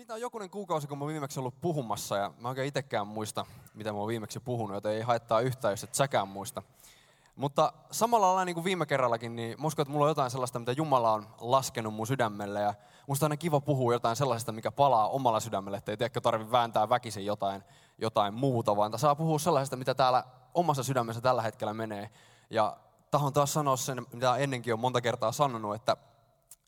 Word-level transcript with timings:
Siitä 0.00 0.14
on 0.14 0.20
jokunen 0.20 0.50
kuukausi, 0.50 0.86
kun 0.86 0.98
mä 0.98 1.04
oon 1.04 1.12
viimeksi 1.12 1.40
ollut 1.40 1.60
puhumassa 1.60 2.16
ja 2.16 2.32
mä 2.38 2.48
oikein 2.48 2.68
itsekään 2.68 3.06
muista, 3.06 3.46
mitä 3.74 3.92
mä 3.92 3.98
oon 3.98 4.08
viimeksi 4.08 4.40
puhunut, 4.40 4.74
joten 4.74 4.92
ei 4.92 5.02
haittaa 5.02 5.40
yhtään, 5.40 5.72
jos 5.72 5.84
et 5.84 5.94
säkään 5.94 6.28
muista. 6.28 6.62
Mutta 7.36 7.72
samalla 7.90 8.26
lailla 8.26 8.44
niin 8.44 8.54
kuin 8.54 8.64
viime 8.64 8.86
kerrallakin, 8.86 9.36
niin 9.36 9.60
musta 9.60 9.82
että 9.82 9.92
mulla 9.92 10.04
on 10.04 10.10
jotain 10.10 10.30
sellaista, 10.30 10.58
mitä 10.58 10.72
Jumala 10.72 11.12
on 11.12 11.26
laskenut 11.40 11.94
mun 11.94 12.06
sydämelle. 12.06 12.60
Ja 12.60 12.74
musta 13.06 13.26
on 13.26 13.32
aina 13.32 13.36
kiva 13.36 13.60
puhua 13.60 13.92
jotain 13.92 14.16
sellaisesta, 14.16 14.52
mikä 14.52 14.70
palaa 14.70 15.08
omalla 15.08 15.40
sydämelle, 15.40 15.76
ettei 15.76 15.96
tiedäkö 15.96 16.20
tarvi 16.20 16.50
vääntää 16.50 16.88
väkisin 16.88 17.26
jotain, 17.26 17.62
jotain 17.98 18.34
muuta, 18.34 18.76
vaan 18.76 18.98
saa 18.98 19.14
puhua 19.14 19.38
sellaisesta, 19.38 19.76
mitä 19.76 19.94
täällä 19.94 20.24
omassa 20.54 20.82
sydämessä 20.82 21.20
tällä 21.20 21.42
hetkellä 21.42 21.74
menee. 21.74 22.10
Ja 22.50 22.76
tahon 23.10 23.32
taas 23.32 23.52
sanoa 23.52 23.76
sen, 23.76 24.06
mitä 24.12 24.36
ennenkin 24.36 24.72
on 24.72 24.80
monta 24.80 25.00
kertaa 25.00 25.32
sanonut, 25.32 25.74
että 25.74 25.96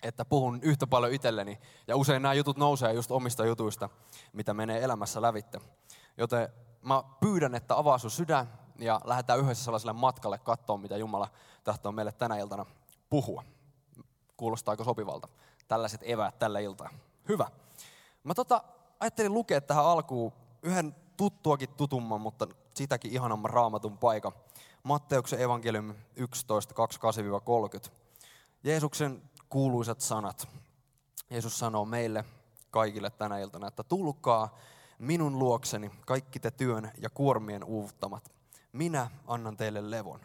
että 0.02 0.24
puhun 0.24 0.58
yhtä 0.62 0.86
paljon 0.86 1.12
itselleni. 1.12 1.58
Ja 1.88 1.96
usein 1.96 2.22
nämä 2.22 2.34
jutut 2.34 2.56
nousee 2.56 2.92
just 2.92 3.10
omista 3.10 3.46
jutuista, 3.46 3.88
mitä 4.32 4.54
menee 4.54 4.84
elämässä 4.84 5.22
lävitte. 5.22 5.60
Joten 6.16 6.48
mä 6.82 7.02
pyydän, 7.20 7.54
että 7.54 7.78
avaa 7.78 7.98
sun 7.98 8.10
sydän 8.10 8.52
ja 8.78 9.00
lähdetään 9.04 9.38
yhdessä 9.38 9.64
sellaiselle 9.64 9.92
matkalle 9.92 10.38
katsoa, 10.38 10.76
mitä 10.76 10.96
Jumala 10.96 11.28
tahtoo 11.64 11.92
meille 11.92 12.12
tänä 12.12 12.36
iltana 12.36 12.66
puhua. 13.10 13.44
Kuulostaako 14.36 14.84
sopivalta? 14.84 15.28
Tällaiset 15.68 16.00
eväät 16.04 16.38
tällä 16.38 16.60
iltaa. 16.60 16.90
Hyvä. 17.28 17.48
Mä 18.24 18.34
tota, 18.34 18.64
ajattelin 19.00 19.34
lukea 19.34 19.60
tähän 19.60 19.84
alkuun 19.84 20.32
yhden 20.62 20.96
tuttuakin 21.16 21.68
tutumman, 21.68 22.20
mutta 22.20 22.46
sitäkin 22.74 23.12
ihanamman 23.12 23.50
raamatun 23.50 23.98
paikan. 23.98 24.32
Matteuksen 24.82 25.40
evankeliumi 25.40 25.94
11, 26.16 26.74
28-30. 27.88 27.90
Jeesuksen 28.64 29.22
kuuluisat 29.52 30.00
sanat. 30.00 30.48
Jeesus 31.30 31.58
sanoo 31.58 31.84
meille 31.84 32.24
kaikille 32.70 33.10
tänä 33.10 33.38
iltana, 33.38 33.68
että 33.68 33.82
tulkaa 33.82 34.58
minun 34.98 35.38
luokseni 35.38 35.90
kaikki 36.06 36.40
te 36.40 36.50
työn 36.50 36.92
ja 36.98 37.10
kuormien 37.10 37.64
uuvuttamat. 37.64 38.32
Minä 38.72 39.10
annan 39.26 39.56
teille 39.56 39.90
levon. 39.90 40.20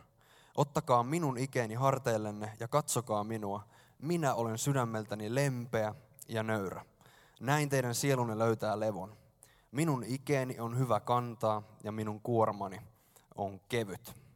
Ottakaa 0.56 1.04
minun 1.04 1.38
ikeeni 1.38 1.74
harteillenne 1.74 2.54
ja 2.60 2.68
katsokaa 2.68 3.24
minua. 3.24 3.64
Minä 4.02 4.34
olen 4.34 4.58
sydämeltäni 4.58 5.36
lempeä 5.36 5.96
ja 6.28 6.44
nöyrä. 6.44 6.86
Näin 7.40 7.70
teidän 7.70 7.96
sielunne 7.96 8.38
löytää 8.38 8.80
levon. 8.80 9.18
Minun 9.72 10.04
ikeeni 10.04 10.60
on 10.60 10.78
hyvä 10.78 11.00
kantaa 11.00 11.64
ja 11.84 11.92
minun 11.92 12.22
kuormani 12.22 12.82
on 13.36 13.60
kevyt 13.60 14.27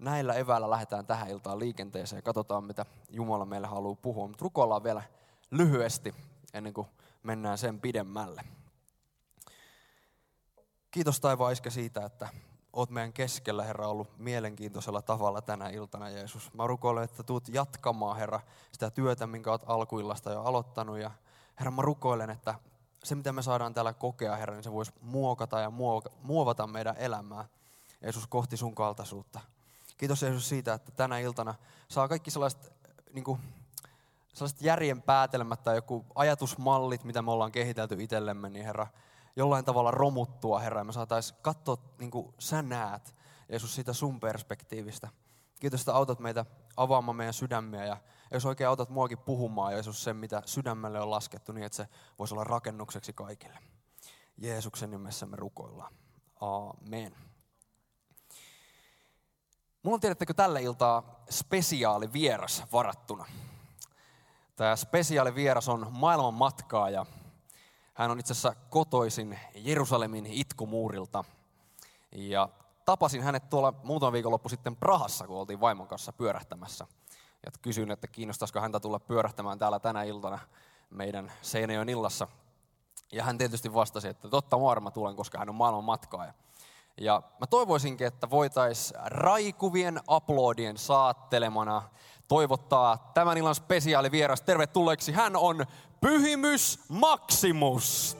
näillä 0.00 0.34
eväillä 0.34 0.70
lähdetään 0.70 1.06
tähän 1.06 1.30
iltaan 1.30 1.58
liikenteeseen 1.58 2.18
ja 2.18 2.22
katsotaan, 2.22 2.64
mitä 2.64 2.86
Jumala 3.10 3.44
meille 3.44 3.66
haluaa 3.66 3.94
puhua. 4.02 4.28
Mutta 4.28 4.42
rukoillaan 4.42 4.84
vielä 4.84 5.02
lyhyesti 5.50 6.14
ennen 6.54 6.74
kuin 6.74 6.86
mennään 7.22 7.58
sen 7.58 7.80
pidemmälle. 7.80 8.42
Kiitos 10.90 11.20
taivaan 11.20 11.56
siitä, 11.68 12.04
että 12.04 12.28
oot 12.72 12.90
meidän 12.90 13.12
keskellä, 13.12 13.64
Herra, 13.64 13.88
ollut 13.88 14.18
mielenkiintoisella 14.18 15.02
tavalla 15.02 15.42
tänä 15.42 15.68
iltana, 15.68 16.10
Jeesus. 16.10 16.54
Mä 16.54 16.66
rukoilen, 16.66 17.04
että 17.04 17.22
tuut 17.22 17.48
jatkamaan, 17.48 18.16
Herra, 18.16 18.40
sitä 18.72 18.90
työtä, 18.90 19.26
minkä 19.26 19.50
oot 19.50 19.62
alkuillasta 19.66 20.32
jo 20.32 20.42
aloittanut. 20.42 20.98
Ja 20.98 21.10
Herra, 21.58 21.70
mä 21.70 21.82
rukoilen, 21.82 22.30
että 22.30 22.54
se, 23.04 23.14
mitä 23.14 23.32
me 23.32 23.42
saadaan 23.42 23.74
täällä 23.74 23.92
kokea, 23.92 24.36
Herra, 24.36 24.54
niin 24.54 24.64
se 24.64 24.72
voisi 24.72 24.92
muokata 25.00 25.60
ja 25.60 25.70
muovata 26.22 26.66
meidän 26.66 26.96
elämää, 26.96 27.48
Jeesus, 28.02 28.26
kohti 28.26 28.56
sun 28.56 28.74
kaltaisuutta. 28.74 29.40
Kiitos 30.00 30.22
Jeesus 30.22 30.48
siitä, 30.48 30.74
että 30.74 30.92
tänä 30.92 31.18
iltana 31.18 31.54
saa 31.88 32.08
kaikki 32.08 32.30
sellaiset, 32.30 32.72
niin 33.12 33.24
kuin, 33.24 33.40
sellaiset 34.32 34.62
järjen 34.62 35.02
päätelmät 35.02 35.62
tai 35.62 35.76
joku 35.76 36.06
ajatusmallit, 36.14 37.04
mitä 37.04 37.22
me 37.22 37.30
ollaan 37.30 37.52
kehitelty 37.52 37.96
itsellemme, 37.98 38.50
niin 38.50 38.64
Herra, 38.64 38.86
jollain 39.36 39.64
tavalla 39.64 39.90
romuttua, 39.90 40.58
Herra, 40.58 40.84
me 40.84 40.92
saataisiin 40.92 41.38
katsoa, 41.42 41.76
niin 41.98 42.10
kuin 42.10 42.34
sä 42.38 42.62
näet, 42.62 43.14
Jeesus, 43.48 43.74
siitä 43.74 43.92
sun 43.92 44.20
perspektiivistä. 44.20 45.08
Kiitos, 45.60 45.80
että 45.80 45.94
autat 45.94 46.18
meitä 46.18 46.44
avaamaan 46.76 47.16
meidän 47.16 47.34
sydämiä 47.34 47.84
ja 47.84 47.96
jos 48.30 48.46
oikein 48.46 48.68
autat 48.68 48.90
muakin 48.90 49.18
puhumaan, 49.18 49.72
Jeesus, 49.72 50.04
sen 50.04 50.16
mitä 50.16 50.42
sydämelle 50.46 51.00
on 51.00 51.10
laskettu, 51.10 51.52
niin 51.52 51.64
että 51.64 51.76
se 51.76 51.88
voisi 52.18 52.34
olla 52.34 52.44
rakennukseksi 52.44 53.12
kaikille. 53.12 53.58
Jeesuksen 54.38 54.90
nimessä 54.90 55.26
me 55.26 55.36
rukoillaan. 55.36 55.94
Amen. 56.40 57.29
Mulla 59.82 59.94
on 59.94 60.00
tiedättekö 60.00 60.34
tällä 60.34 60.58
iltaa 60.58 61.22
spesiaali 61.30 62.12
vieras 62.12 62.64
varattuna. 62.72 63.26
Tämä 64.56 64.76
spesiaali 64.76 65.34
vieras 65.34 65.68
on 65.68 65.86
maailman 65.90 66.34
matkaaja. 66.34 67.06
Hän 67.94 68.10
on 68.10 68.20
itse 68.20 68.32
asiassa 68.32 68.54
kotoisin 68.70 69.38
Jerusalemin 69.54 70.26
itkumuurilta. 70.26 71.24
Ja 72.12 72.48
tapasin 72.84 73.22
hänet 73.22 73.48
tuolla 73.48 73.74
muutaman 73.84 74.12
viikonloppu 74.12 74.48
sitten 74.48 74.76
Prahassa, 74.76 75.26
kun 75.26 75.36
oltiin 75.36 75.60
vaimon 75.60 75.88
kanssa 75.88 76.12
pyörähtämässä. 76.12 76.86
Ja 77.46 77.52
kysyin, 77.62 77.90
että 77.90 78.06
kiinnostaisiko 78.06 78.60
häntä 78.60 78.80
tulla 78.80 78.98
pyörähtämään 78.98 79.58
täällä 79.58 79.78
tänä 79.78 80.02
iltana 80.02 80.38
meidän 80.90 81.32
Seinäjoen 81.42 81.88
illassa. 81.88 82.28
Ja 83.12 83.24
hän 83.24 83.38
tietysti 83.38 83.74
vastasi, 83.74 84.08
että 84.08 84.28
totta 84.28 84.60
varma 84.60 84.90
tulen, 84.90 85.16
koska 85.16 85.38
hän 85.38 85.48
on 85.48 85.54
maailman 85.54 85.84
matkaaja. 85.84 86.34
Ja 87.00 87.22
mä 87.40 87.46
toivoisinkin, 87.46 88.06
että 88.06 88.30
voitaisiin 88.30 89.00
raikuvien 89.04 90.00
aplodien 90.06 90.78
saattelemana 90.78 91.82
toivottaa 92.28 93.10
tämän 93.14 93.38
illan 93.38 93.54
spesiaalivieras 93.54 94.42
tervetulleeksi. 94.42 95.12
Hän 95.12 95.36
on 95.36 95.66
Pyhimys 96.00 96.78
Maximus. 96.88 98.19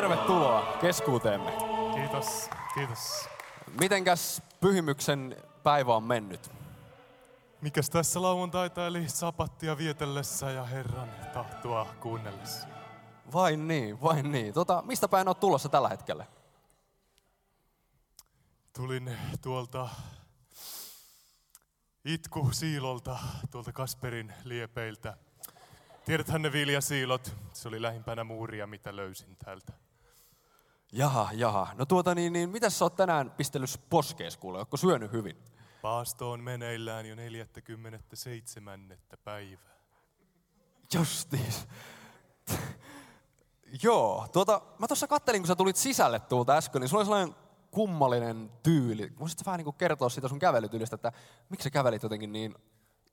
Tervetuloa 0.00 0.78
keskuuteemme. 0.80 1.52
Kiitos, 1.94 2.50
kiitos. 2.74 3.28
Mitenkäs 3.80 4.42
pyhimyksen 4.60 5.36
päivä 5.62 5.96
on 5.96 6.02
mennyt? 6.02 6.50
Mikäs 7.60 7.90
tässä 7.90 8.22
lauantaita 8.22 8.86
eli 8.86 9.08
sapattia 9.08 9.78
vietellessä 9.78 10.50
ja 10.50 10.64
Herran 10.64 11.10
tahtoa 11.32 11.86
kuunnellessa? 12.00 12.68
Vain 13.32 13.68
niin, 13.68 14.02
vain 14.02 14.32
niin. 14.32 14.54
Tota, 14.54 14.82
mistä 14.86 15.08
päin 15.08 15.28
olet 15.28 15.40
tulossa 15.40 15.68
tällä 15.68 15.88
hetkellä? 15.88 16.26
Tulin 18.72 19.16
tuolta 19.42 19.88
itku 22.04 22.48
siilolta, 22.52 23.18
tuolta 23.50 23.72
Kasperin 23.72 24.32
liepeiltä. 24.44 25.16
Tiedäthän 26.04 26.42
ne 26.42 26.52
viljasiilot, 26.52 27.36
se 27.52 27.68
oli 27.68 27.82
lähimpänä 27.82 28.24
muuria, 28.24 28.66
mitä 28.66 28.96
löysin 28.96 29.36
täältä. 29.44 29.89
Jaha, 30.92 31.28
jaha. 31.32 31.68
No 31.78 31.86
tuota 31.86 32.14
niin, 32.14 32.32
niin 32.32 32.50
mitä 32.50 32.70
sä 32.70 32.84
oot 32.84 32.96
tänään 32.96 33.30
pistellyt 33.30 33.80
poskees 33.90 34.36
kuule? 34.36 34.58
Ootko 34.58 34.76
syönyt 34.76 35.12
hyvin? 35.12 35.36
Paasto 35.82 36.30
on 36.30 36.40
meneillään 36.40 37.06
jo 37.06 37.14
47. 37.14 38.98
päivää. 39.24 39.76
Justiis. 40.94 41.68
Joo, 43.82 44.28
tuota, 44.32 44.62
mä 44.78 44.86
tuossa 44.86 45.06
kattelin, 45.06 45.40
kun 45.42 45.46
sä 45.46 45.56
tulit 45.56 45.76
sisälle 45.76 46.20
tuolta 46.20 46.56
äsken, 46.56 46.80
niin 46.80 46.88
sulla 46.88 47.00
oli 47.00 47.06
sellainen 47.06 47.36
kummallinen 47.70 48.50
tyyli. 48.62 49.12
Voisitko 49.18 49.42
vähän 49.46 49.58
niin 49.58 49.64
kuin 49.64 49.76
kertoa 49.76 50.08
siitä 50.08 50.28
sun 50.28 50.38
kävelytyylistä, 50.38 50.94
että 50.94 51.12
miksi 51.48 51.64
sä 51.64 51.70
kävelit 51.70 52.02
jotenkin 52.02 52.32
niin 52.32 52.54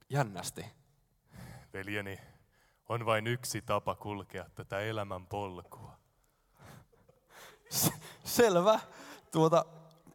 jännästi? 0.09 0.65
Veljeni, 1.73 2.19
on 2.89 3.05
vain 3.05 3.27
yksi 3.27 3.61
tapa 3.61 3.95
kulkea 3.95 4.45
tätä 4.55 4.79
elämän 4.79 5.27
polkua. 5.27 5.97
Selvä. 8.23 8.79
Tuota, 9.31 9.65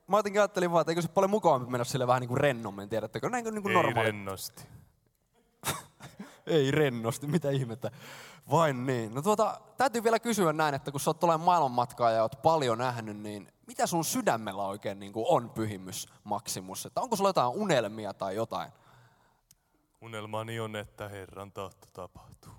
mä 0.07 0.17
jotenkin 0.17 0.41
ajattelin 0.41 0.73
vaan, 0.73 0.81
että 0.81 0.91
eikö 0.91 1.03
se 1.03 1.09
paljon 1.09 1.31
mukavampi 1.31 1.71
mennä 1.71 1.85
sille 1.85 2.07
vähän 2.07 2.21
niin 2.21 2.29
kuin 2.29 2.41
rennommin, 2.41 2.89
tiedättekö? 2.89 3.29
Näin 3.31 3.45
kuin, 3.45 3.55
niin 3.55 3.63
kuin 3.63 3.77
Ei 3.77 3.83
normaali. 3.83 4.07
rennosti. 4.07 4.63
Ei 6.47 6.71
rennosti, 6.71 7.27
mitä 7.27 7.51
ihmettä. 7.51 7.91
Vain 8.51 8.87
niin. 8.87 9.15
No 9.15 9.23
tuota, 9.23 9.61
täytyy 9.77 10.03
vielä 10.05 10.19
kysyä 10.19 10.53
näin, 10.53 10.75
että 10.75 10.91
kun 10.91 11.01
sä 11.01 11.11
oot 11.11 11.21
tuolla 11.21 11.39
maailmanmatkaa 11.39 12.11
ja 12.11 12.23
oot 12.23 12.43
paljon 12.43 12.79
nähnyt, 12.79 13.17
niin 13.17 13.53
mitä 13.67 13.87
sun 13.87 14.05
sydämellä 14.05 14.63
oikein 14.63 15.01
niin 15.01 15.13
kuin 15.13 15.27
on 15.29 15.51
pyhimys 15.51 16.09
Maximus? 16.25 16.87
Että 16.87 17.01
onko 17.01 17.17
sulla 17.17 17.29
jotain 17.29 17.53
unelmia 17.53 18.15
tai 18.15 18.35
jotain? 18.37 18.73
Unelmani 20.01 20.61
on, 20.61 20.77
että 20.77 21.09
Herran 21.09 21.53
tahto 21.53 21.87
tapahtuu. 21.93 22.53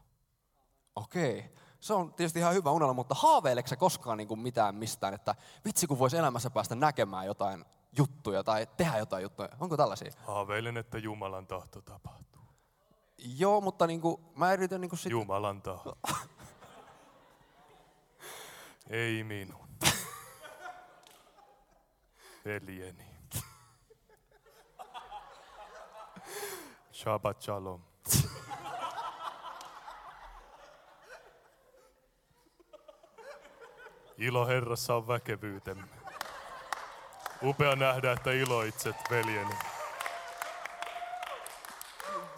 Okei. 0.96 1.54
Se 1.84 1.94
on 1.94 2.14
tietysti 2.14 2.40
ihan 2.40 2.54
hyvä 2.54 2.72
unelma, 2.72 2.94
mutta 2.94 3.16
haaveileksä 3.16 3.76
koskaan 3.76 4.18
niin 4.18 4.28
kuin 4.28 4.40
mitään 4.40 4.76
mistään, 4.76 5.14
että 5.14 5.36
vitsi 5.66 5.88
kun 5.88 6.00
voisi 6.00 6.18
elämässä 6.18 6.50
päästä 6.50 6.76
näkemään 6.76 7.26
jotain 7.26 7.66
juttuja 7.98 8.44
tai 8.44 8.68
tehdä 8.78 8.98
jotain 8.98 9.24
juttuja. 9.24 9.50
Onko 9.60 9.78
tällaisia? 9.78 10.12
Haaveilen, 10.28 10.78
että 10.78 10.98
Jumalan 10.98 11.48
tahto 11.48 11.82
tapahtuu. 11.82 12.42
Joo, 13.18 13.62
mutta 13.62 13.88
niin 13.88 14.02
kuin, 14.02 14.22
mä 14.36 14.54
yritän 14.54 14.82
niin 14.82 14.90
kuin 14.90 15.00
sit... 15.00 15.12
Jumalan 15.12 15.62
tahto. 15.62 15.98
Ei 18.90 19.24
minun. 19.24 19.68
Veljeni. 22.46 23.06
Shabbat 26.94 27.42
shalom. 27.42 27.82
Ilo 34.18 34.48
Herrassa 34.48 34.96
on 34.96 35.08
väkevyytemme. 35.08 35.84
Upea 37.44 37.76
nähdä, 37.76 38.12
että 38.12 38.32
iloitset, 38.32 38.96
veljeni. 39.10 39.56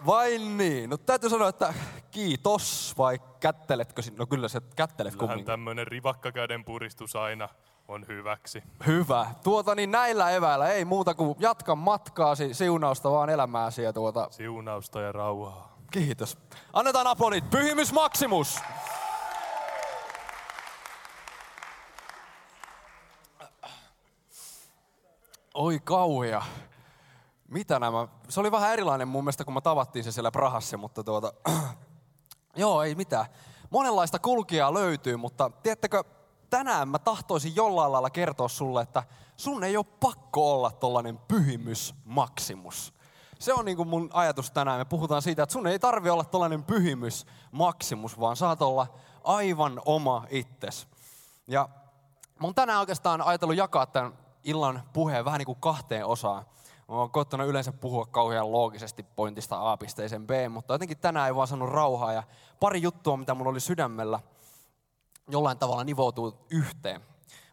Vain 0.06 0.58
niin. 0.58 0.90
No 0.90 0.98
täytyy 0.98 1.30
sanoa, 1.30 1.50
että 1.50 1.74
kiitos 2.12 2.94
vai 2.98 3.20
kätteletkö 3.40 4.02
sinne? 4.02 4.18
No 4.20 4.26
kyllä 4.26 4.48
se 4.48 4.62
kättelet 4.76 5.16
kumminkin. 5.16 5.46
tämmöinen 5.46 5.88
rivakka 5.88 6.32
käden 6.32 6.64
puristus 6.66 7.16
aina 7.16 7.50
on 7.88 8.06
hyväksi. 8.08 8.64
Hyvä. 8.86 9.28
Tuota 9.44 9.76
niin 9.76 9.92
näillä 9.92 10.32
eväillä 10.32 10.70
ei 10.70 10.86
muuta 10.86 11.14
kuin 11.14 11.36
jatka 11.40 11.76
matkaasi, 11.76 12.54
siunausta 12.54 13.12
vaan 13.12 13.30
elämääsi 13.30 13.82
ja 13.84 13.94
tuota, 13.94 14.28
Siunausta 14.32 15.02
ja 15.02 15.12
rauhaa. 15.12 15.78
kiitos. 15.92 16.38
Annetaan 16.74 17.08
aplodit. 17.08 17.50
Pyhimys 17.50 17.94
Maximus! 17.94 18.60
Oi 25.56 25.80
kauhea. 25.80 26.42
Mitä 27.48 27.80
nämä? 27.80 28.08
Se 28.30 28.40
oli 28.40 28.52
vähän 28.52 28.74
erilainen 28.74 29.08
mun 29.08 29.24
mielestä, 29.24 29.46
kun 29.46 29.54
mä 29.54 29.62
tavattiin 29.62 30.04
se 30.04 30.12
siellä 30.12 30.32
Prahassa, 30.32 30.78
mutta 30.78 31.04
tuota... 31.04 31.34
Joo, 32.56 32.84
ei 32.84 32.96
mitään. 32.96 33.26
Monenlaista 33.70 34.20
kulkijaa 34.20 34.74
löytyy, 34.74 35.18
mutta 35.18 35.50
tiedättekö, 35.64 36.04
tänään 36.50 36.90
mä 36.90 37.00
tahtoisin 37.00 37.56
jollain 37.56 37.92
lailla 37.92 38.10
kertoa 38.10 38.48
sulle, 38.48 38.82
että 38.82 39.04
sun 39.38 39.64
ei 39.64 39.78
ole 39.78 39.86
pakko 40.00 40.54
olla 40.54 40.72
tollanen 40.72 41.18
pyhimys 41.18 41.96
maksimus. 42.06 42.94
Se 43.40 43.54
on 43.54 43.66
niin 43.66 43.78
kuin 43.78 43.90
mun 43.90 44.10
ajatus 44.14 44.52
tänään. 44.52 44.80
Me 44.80 44.86
puhutaan 44.86 45.22
siitä, 45.22 45.44
että 45.44 45.54
sun 45.54 45.68
ei 45.68 45.80
tarvi 45.80 46.10
olla 46.10 46.24
tollanen 46.24 46.64
pyhimys 46.64 47.26
maksimus, 47.52 48.20
vaan 48.20 48.36
saat 48.36 48.62
olla 48.62 48.88
aivan 49.24 49.82
oma 49.86 50.26
itses. 50.30 50.88
Ja 51.48 51.70
oon 52.44 52.56
tänään 52.56 52.80
oikeastaan 52.80 53.22
ajatellut 53.22 53.58
jakaa 53.58 53.86
tämän 53.86 54.25
illan 54.46 54.84
puheen 54.94 55.26
vähän 55.26 55.38
niin 55.38 55.46
kuin 55.46 55.60
kahteen 55.60 56.06
osaan. 56.06 56.46
Mä 56.88 56.96
oon 56.96 57.12
koittanut 57.12 57.48
yleensä 57.48 57.72
puhua 57.72 58.06
kauhean 58.06 58.52
loogisesti 58.52 59.04
pointista 59.04 59.72
A 59.72 59.78
pisteeseen 59.78 60.28
B, 60.28 60.32
mutta 60.50 60.74
jotenkin 60.74 60.98
tänään 60.98 61.28
ei 61.28 61.36
vaan 61.36 61.48
saanut 61.48 61.70
rauhaa. 61.70 62.14
Ja 62.14 62.24
pari 62.60 62.82
juttua, 62.82 63.18
mitä 63.18 63.34
mulla 63.34 63.52
oli 63.52 63.60
sydämellä, 63.60 64.20
jollain 65.30 65.58
tavalla 65.58 65.84
nivoutuu 65.84 66.46
yhteen. 66.50 67.02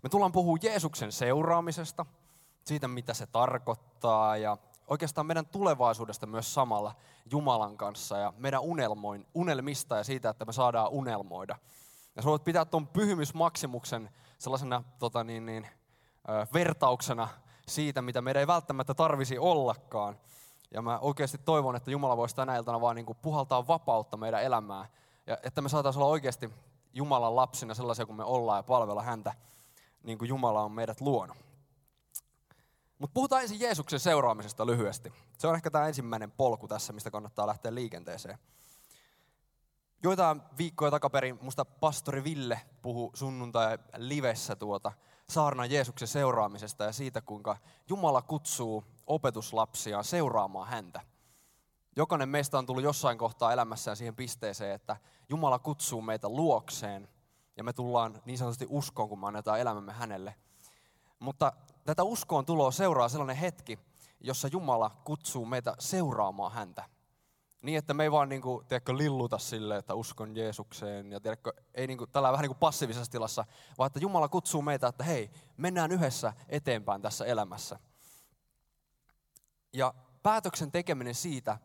Me 0.03 0.09
tullaan 0.09 0.33
puhua 0.33 0.59
Jeesuksen 0.63 1.13
seuraamisesta, 1.13 2.07
siitä 2.65 2.89
mitä 2.89 3.15
se 3.15 3.27
tarkoittaa 3.27 4.37
ja 4.37 4.57
oikeastaan 4.87 5.27
meidän 5.27 5.47
tulevaisuudesta 5.47 6.27
myös 6.27 6.55
samalla 6.55 6.95
Jumalan 7.31 7.77
kanssa 7.77 8.19
ja 8.19 8.33
meidän 8.37 8.61
unelmoin, 8.61 9.27
unelmista 9.35 9.97
ja 9.97 10.05
siitä, 10.05 10.31
että 10.31 10.45
me 10.45 10.53
saadaan 10.53 10.91
unelmoida. 10.91 11.59
Ja 12.17 12.23
sä 12.23 12.29
voit 12.29 12.45
pitää 12.45 12.65
tuon 12.65 12.89
pyhimysmaksimuksen 12.89 14.11
sellaisena 14.39 14.85
tota 14.99 15.25
niin, 15.25 15.47
niin, 15.47 15.67
vertauksena 16.55 17.29
siitä, 17.69 18.03
mitä 18.03 18.23
meidän 18.23 18.41
ei 18.41 18.47
välttämättä 18.47 18.95
tarvisi 18.95 19.39
ollakaan. 19.39 20.19
Ja 20.75 20.83
mä 20.83 20.99
oikeasti 20.99 21.39
toivon, 21.39 21.77
että 21.77 21.91
Jumala 21.91 22.17
voisi 22.17 22.37
tänä 22.37 22.57
iltana 22.57 22.81
vaan 22.81 22.97
niin 22.97 23.07
kuin 23.07 23.19
puhaltaa 23.23 23.67
vapautta 23.67 24.17
meidän 24.17 24.43
elämään. 24.43 24.89
Ja 25.27 25.39
että 25.43 25.61
me 25.63 25.69
saataisiin 25.69 26.03
olla 26.03 26.13
oikeasti 26.13 26.51
Jumalan 26.93 27.37
lapsina 27.37 27.75
sellaisia 27.75 28.07
kuin 28.07 28.17
me 28.17 28.25
ollaan 28.25 28.59
ja 28.59 28.63
palvella 28.63 29.03
häntä 29.03 29.35
niin 30.03 30.19
kuin 30.19 30.29
Jumala 30.29 30.63
on 30.63 30.73
meidät 30.73 31.01
luonut. 31.01 31.37
Mutta 32.99 33.15
puhutaan 33.15 33.43
ensin 33.43 33.61
Jeesuksen 33.61 34.01
seuraamisesta 34.01 34.67
lyhyesti. 34.67 35.13
Se 35.39 35.47
on 35.47 35.55
ehkä 35.55 35.71
tämä 35.71 35.89
ensimmäinen 35.89 36.31
polku 36.31 36.69
tässä, 36.69 36.93
mistä 36.93 37.11
kannattaa 37.11 37.47
lähteä 37.47 37.75
liikenteeseen. 37.75 38.39
Joitain 40.03 40.43
viikkoja 40.59 40.91
takaperin 40.91 41.39
musta 41.41 41.65
pastori 41.65 42.25
Ville 42.25 42.61
puhui 42.83 43.11
sunnuntai 43.15 43.79
livessä 43.97 44.57
tuota 44.57 44.93
saarnan 45.31 45.71
Jeesuksen 45.71 46.09
seuraamisesta 46.09 46.85
ja 46.85 46.93
siitä, 46.93 47.21
kuinka 47.21 47.57
Jumala 47.89 48.23
kutsuu 48.23 48.85
opetuslapsiaan 49.07 50.05
seuraamaan 50.05 50.69
häntä. 50.69 51.01
Jokainen 51.97 52.29
meistä 52.29 52.59
on 52.59 52.67
tullut 52.67 52.85
jossain 52.85 53.19
kohtaa 53.19 53.53
elämässään 53.53 53.97
siihen 53.97 54.17
pisteeseen, 54.17 54.75
että 54.75 54.97
Jumala 55.29 55.59
kutsuu 55.59 56.03
meitä 56.03 56.29
luokseen 56.29 57.09
ja 57.57 57.65
me 57.65 57.73
tullaan 57.73 58.23
niin 58.25 58.39
sanotusti 58.39 58.67
uskoon, 58.69 59.09
kun 59.09 59.21
me 59.21 59.27
annetaan 59.27 59.61
elämämme 59.61 59.93
hänelle. 59.93 60.35
Mutta 61.19 61.53
tätä 61.85 62.03
uskoon 62.03 62.47
tuloa 62.47 62.71
seuraa 62.71 63.09
sellainen 63.09 63.37
hetki, 63.37 63.79
jossa 64.21 64.49
Jumala 64.49 64.91
kutsuu 65.05 65.47
meitä 65.47 65.75
seuraamaan 65.79 66.53
häntä. 66.53 66.85
Niin, 67.63 67.79
että 67.79 67.95
me 67.95 68.03
ei 68.03 68.13
vaan 68.13 68.29
niin 68.29 68.43
kuin, 68.43 68.67
tiedätkö, 68.67 68.97
lilluta 68.97 69.39
sille, 69.39 69.77
että 69.77 69.95
uskon 69.95 70.37
Jeesukseen 70.37 71.13
ja 71.13 71.21
tiedätkö, 71.21 71.53
ei 71.75 71.87
niin 71.87 71.99
kuin, 71.99 72.11
tällä 72.11 72.33
vähän 72.33 72.43
niin 72.43 72.51
kuin 72.51 72.59
passiivisessa 72.59 73.13
tilassa, 73.13 73.45
vaan 73.79 73.87
että 73.87 73.99
Jumala 73.99 74.29
kutsuu 74.29 74.63
meitä, 74.63 74.89
että 74.89 75.05
hei, 75.05 75.31
mennään 75.57 75.93
yhdessä 75.93 76.33
eteenpäin 76.49 77.03
tässä 77.03 77.25
elämässä. 77.25 77.79
Ja 79.73 79.95
päätöksen 80.23 80.73
tekeminen 80.73 81.15
siitä, 81.15 81.59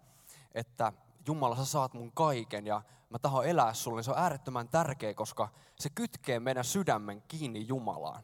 että 0.51 0.93
Jumala, 1.27 1.55
sä 1.55 1.65
saat 1.65 1.93
mun 1.93 2.11
kaiken 2.11 2.67
ja 2.67 2.81
mä 3.09 3.19
tahdon 3.19 3.45
elää 3.45 3.73
sulle, 3.73 3.97
niin 3.97 4.03
se 4.03 4.11
on 4.11 4.17
äärettömän 4.17 4.69
tärkeä, 4.69 5.13
koska 5.13 5.49
se 5.79 5.89
kytkee 5.89 6.39
meidän 6.39 6.63
sydämen 6.63 7.23
kiinni 7.27 7.67
Jumalaan. 7.67 8.23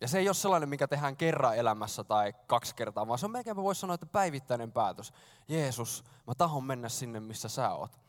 Ja 0.00 0.08
se 0.08 0.18
ei 0.18 0.28
ole 0.28 0.34
sellainen, 0.34 0.68
mikä 0.68 0.88
tehdään 0.88 1.16
kerran 1.16 1.56
elämässä 1.56 2.04
tai 2.04 2.32
kaksi 2.46 2.74
kertaa, 2.74 3.08
vaan 3.08 3.18
se 3.18 3.26
on 3.26 3.32
melkeinpä 3.32 3.62
voisi 3.62 3.80
sanoa, 3.80 3.94
että 3.94 4.06
päivittäinen 4.06 4.72
päätös. 4.72 5.12
Jeesus, 5.48 6.04
mä 6.26 6.34
tahon 6.34 6.64
mennä 6.64 6.88
sinne, 6.88 7.20
missä 7.20 7.48
sä 7.48 7.70
oot. 7.70 8.00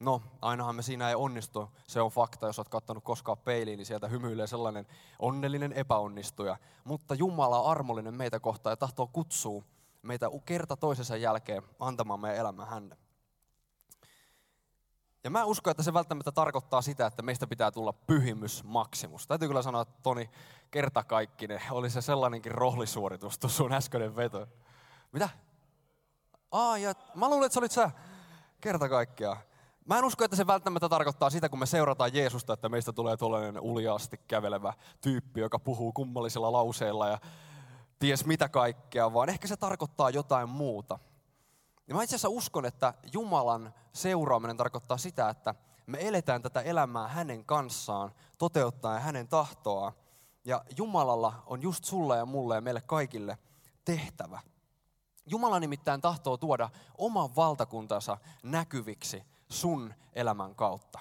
No, 0.00 0.22
ainahan 0.42 0.76
me 0.76 0.82
siinä 0.82 1.08
ei 1.08 1.14
onnistu. 1.14 1.68
Se 1.86 2.00
on 2.00 2.10
fakta, 2.10 2.46
jos 2.46 2.58
oot 2.58 2.68
kattonut 2.68 3.04
koskaan 3.04 3.38
peiliin, 3.38 3.76
niin 3.76 3.86
sieltä 3.86 4.08
hymyilee 4.08 4.46
sellainen 4.46 4.86
onnellinen 5.18 5.72
epäonnistuja. 5.72 6.56
Mutta 6.84 7.14
Jumala 7.14 7.60
on 7.60 7.70
armollinen 7.70 8.14
meitä 8.14 8.40
kohtaan 8.40 8.72
ja 8.72 8.76
tahtoo 8.76 9.06
kutsua 9.06 9.64
meitä 10.02 10.26
kerta 10.44 10.76
toisensa 10.76 11.16
jälkeen 11.16 11.62
antamaan 11.78 12.20
meidän 12.20 12.38
elämän 12.38 12.68
hänelle. 12.68 12.96
Ja 15.24 15.30
mä 15.30 15.44
uskon, 15.44 15.70
että 15.70 15.82
se 15.82 15.94
välttämättä 15.94 16.32
tarkoittaa 16.32 16.82
sitä, 16.82 17.06
että 17.06 17.22
meistä 17.22 17.46
pitää 17.46 17.70
tulla 17.70 17.92
pyhimys 17.92 18.64
maksimus. 18.64 19.26
Täytyy 19.26 19.48
kyllä 19.48 19.62
sanoa, 19.62 19.82
että 19.82 20.02
Toni, 20.02 20.30
kertakaikkinen, 20.70 21.60
oli 21.70 21.90
se 21.90 22.02
sellainenkin 22.02 22.52
rohlisuoritus 22.52 23.38
tuo 23.38 23.50
sun 23.50 23.72
äskeinen 23.72 24.16
veto. 24.16 24.46
Mitä? 25.12 25.28
Aa, 26.52 26.78
ja 26.78 26.94
mä 27.14 27.28
luulen, 27.28 27.46
että 27.46 27.54
se 27.54 27.60
olit 27.60 27.72
sä 27.72 27.90
kerta 28.60 28.88
kaikkiaan. 28.88 29.36
Mä 29.86 29.98
en 29.98 30.04
usko, 30.04 30.24
että 30.24 30.36
se 30.36 30.46
välttämättä 30.46 30.88
tarkoittaa 30.88 31.30
sitä, 31.30 31.48
kun 31.48 31.58
me 31.58 31.66
seurataan 31.66 32.14
Jeesusta, 32.14 32.52
että 32.52 32.68
meistä 32.68 32.92
tulee 32.92 33.16
tuollainen 33.16 33.60
uljaasti 33.60 34.20
kävelevä 34.28 34.72
tyyppi, 35.00 35.40
joka 35.40 35.58
puhuu 35.58 35.92
kummallisilla 35.92 36.52
lauseilla 36.52 37.08
ja 37.08 37.18
ties 37.98 38.26
mitä 38.26 38.48
kaikkea, 38.48 39.12
vaan 39.12 39.28
ehkä 39.28 39.48
se 39.48 39.56
tarkoittaa 39.56 40.10
jotain 40.10 40.48
muuta. 40.48 40.98
Ja 41.90 41.96
mä 41.96 42.02
itse 42.02 42.16
asiassa 42.16 42.28
uskon, 42.28 42.66
että 42.66 42.94
Jumalan 43.12 43.74
seuraaminen 43.92 44.56
tarkoittaa 44.56 44.98
sitä, 44.98 45.28
että 45.28 45.54
me 45.86 45.98
eletään 46.08 46.42
tätä 46.42 46.60
elämää 46.60 47.08
hänen 47.08 47.44
kanssaan, 47.44 48.12
toteuttaen 48.38 49.02
hänen 49.02 49.28
tahtoa. 49.28 49.92
Ja 50.44 50.64
Jumalalla 50.76 51.42
on 51.46 51.62
just 51.62 51.84
sulle 51.84 52.16
ja 52.16 52.26
mulle 52.26 52.54
ja 52.54 52.60
meille 52.60 52.80
kaikille 52.80 53.38
tehtävä. 53.84 54.40
Jumala 55.26 55.60
nimittäin 55.60 56.00
tahtoo 56.00 56.36
tuoda 56.36 56.70
oman 56.98 57.36
valtakuntansa 57.36 58.18
näkyviksi 58.42 59.24
sun 59.48 59.94
elämän 60.12 60.54
kautta. 60.54 60.98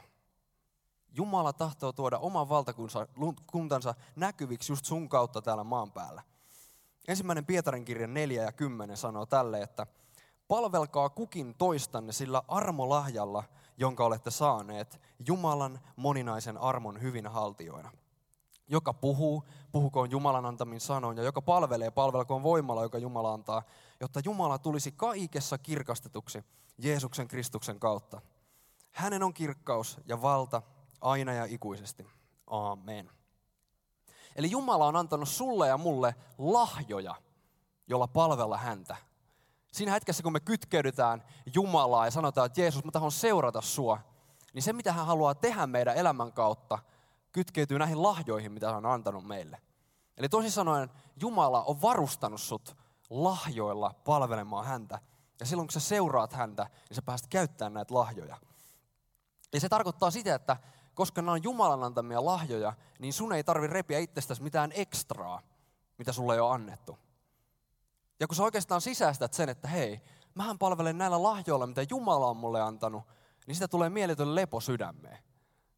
Jumala 1.11 1.53
tahtoo 1.53 1.93
tuoda 1.93 2.17
oman 2.17 2.49
valtakuntansa 2.49 3.95
näkyviksi 4.15 4.71
just 4.71 4.85
sun 4.85 5.09
kautta 5.09 5.41
täällä 5.41 5.63
maan 5.63 5.91
päällä. 5.91 6.23
Ensimmäinen 7.07 7.45
Pietarin 7.45 7.85
kirja 7.85 8.07
4 8.07 8.43
ja 8.43 8.51
10 8.51 8.97
sanoo 8.97 9.25
tälle, 9.25 9.61
että 9.61 9.87
palvelkaa 10.49 11.09
kukin 11.09 11.55
toistanne 11.55 12.11
sillä 12.11 12.41
armolahjalla, 12.47 13.43
jonka 13.77 14.05
olette 14.05 14.31
saaneet 14.31 15.01
Jumalan 15.27 15.79
moninaisen 15.95 16.57
armon 16.57 17.01
hyvin 17.01 17.27
haltioina. 17.27 17.91
Joka 18.67 18.93
puhuu, 18.93 19.43
puhukoon 19.71 20.11
Jumalan 20.11 20.45
antamin 20.45 20.79
sanoin, 20.79 21.17
ja 21.17 21.23
joka 21.23 21.41
palvelee, 21.41 21.91
palvelkoon 21.91 22.43
voimalla, 22.43 22.83
joka 22.83 22.97
Jumala 22.97 23.33
antaa, 23.33 23.63
jotta 23.99 24.21
Jumala 24.25 24.57
tulisi 24.57 24.91
kaikessa 24.91 25.57
kirkastetuksi 25.57 26.43
Jeesuksen 26.77 27.27
Kristuksen 27.27 27.79
kautta. 27.79 28.21
Hänen 28.91 29.23
on 29.23 29.33
kirkkaus 29.33 29.97
ja 30.05 30.21
valta 30.21 30.61
aina 31.01 31.33
ja 31.33 31.45
ikuisesti. 31.45 32.07
Amen. 32.47 33.09
Eli 34.35 34.51
Jumala 34.51 34.85
on 34.85 34.95
antanut 34.95 35.29
sulle 35.29 35.67
ja 35.67 35.77
mulle 35.77 36.15
lahjoja. 36.37 37.15
jolla 37.87 38.07
palvella 38.07 38.57
häntä. 38.57 39.08
Siinä 39.71 39.91
hetkessä, 39.91 40.23
kun 40.23 40.33
me 40.33 40.39
kytkeydytään 40.39 41.23
Jumalaa 41.53 42.05
ja 42.05 42.11
sanotaan, 42.11 42.45
että 42.45 42.61
Jeesus, 42.61 42.85
mä 42.85 42.91
tahdon 42.91 43.11
seurata 43.11 43.61
sua, 43.61 43.99
niin 44.53 44.63
se, 44.63 44.73
mitä 44.73 44.93
hän 44.93 45.05
haluaa 45.05 45.35
tehdä 45.35 45.67
meidän 45.67 45.95
elämän 45.95 46.33
kautta, 46.33 46.79
kytkeytyy 47.31 47.79
näihin 47.79 48.03
lahjoihin, 48.03 48.51
mitä 48.51 48.67
hän 48.67 48.85
on 48.85 48.91
antanut 48.91 49.27
meille. 49.27 49.61
Eli 50.17 50.29
toisin 50.29 50.51
sanoen, 50.51 50.89
Jumala 51.21 51.63
on 51.63 51.81
varustanut 51.81 52.41
sut 52.41 52.77
lahjoilla 53.09 53.93
palvelemaan 54.03 54.65
häntä. 54.65 54.99
Ja 55.39 55.45
silloin, 55.45 55.67
kun 55.67 55.73
sä 55.73 55.79
seuraat 55.79 56.33
häntä, 56.33 56.63
niin 56.63 56.95
sä 56.95 57.01
pääset 57.01 57.27
käyttämään 57.27 57.73
näitä 57.73 57.93
lahjoja. 57.93 58.37
Ja 59.53 59.59
se 59.59 59.69
tarkoittaa 59.69 60.11
sitä, 60.11 60.35
että 60.35 60.57
koska 60.93 61.21
nämä 61.21 61.31
on 61.31 61.43
Jumalan 61.43 61.83
antamia 61.83 62.25
lahjoja, 62.25 62.73
niin 62.99 63.13
sun 63.13 63.33
ei 63.33 63.43
tarvi 63.43 63.67
repiä 63.67 63.99
itsestäsi 63.99 64.43
mitään 64.43 64.71
ekstraa, 64.75 65.41
mitä 65.97 66.13
sulle 66.13 66.33
ei 66.33 66.39
ole 66.39 66.53
annettu. 66.53 66.99
Ja 68.19 68.27
kun 68.27 68.35
sä 68.35 68.43
oikeastaan 68.43 68.81
sisäistät 68.81 69.33
sen, 69.33 69.49
että 69.49 69.67
hei, 69.67 70.01
mähän 70.35 70.57
palvelen 70.57 70.97
näillä 70.97 71.23
lahjoilla, 71.23 71.67
mitä 71.67 71.85
Jumala 71.89 72.27
on 72.27 72.37
mulle 72.37 72.61
antanut, 72.61 73.03
niin 73.47 73.55
sitä 73.55 73.67
tulee 73.67 73.89
mieletön 73.89 74.35
lepo 74.35 74.59
sydämeen. 74.59 75.17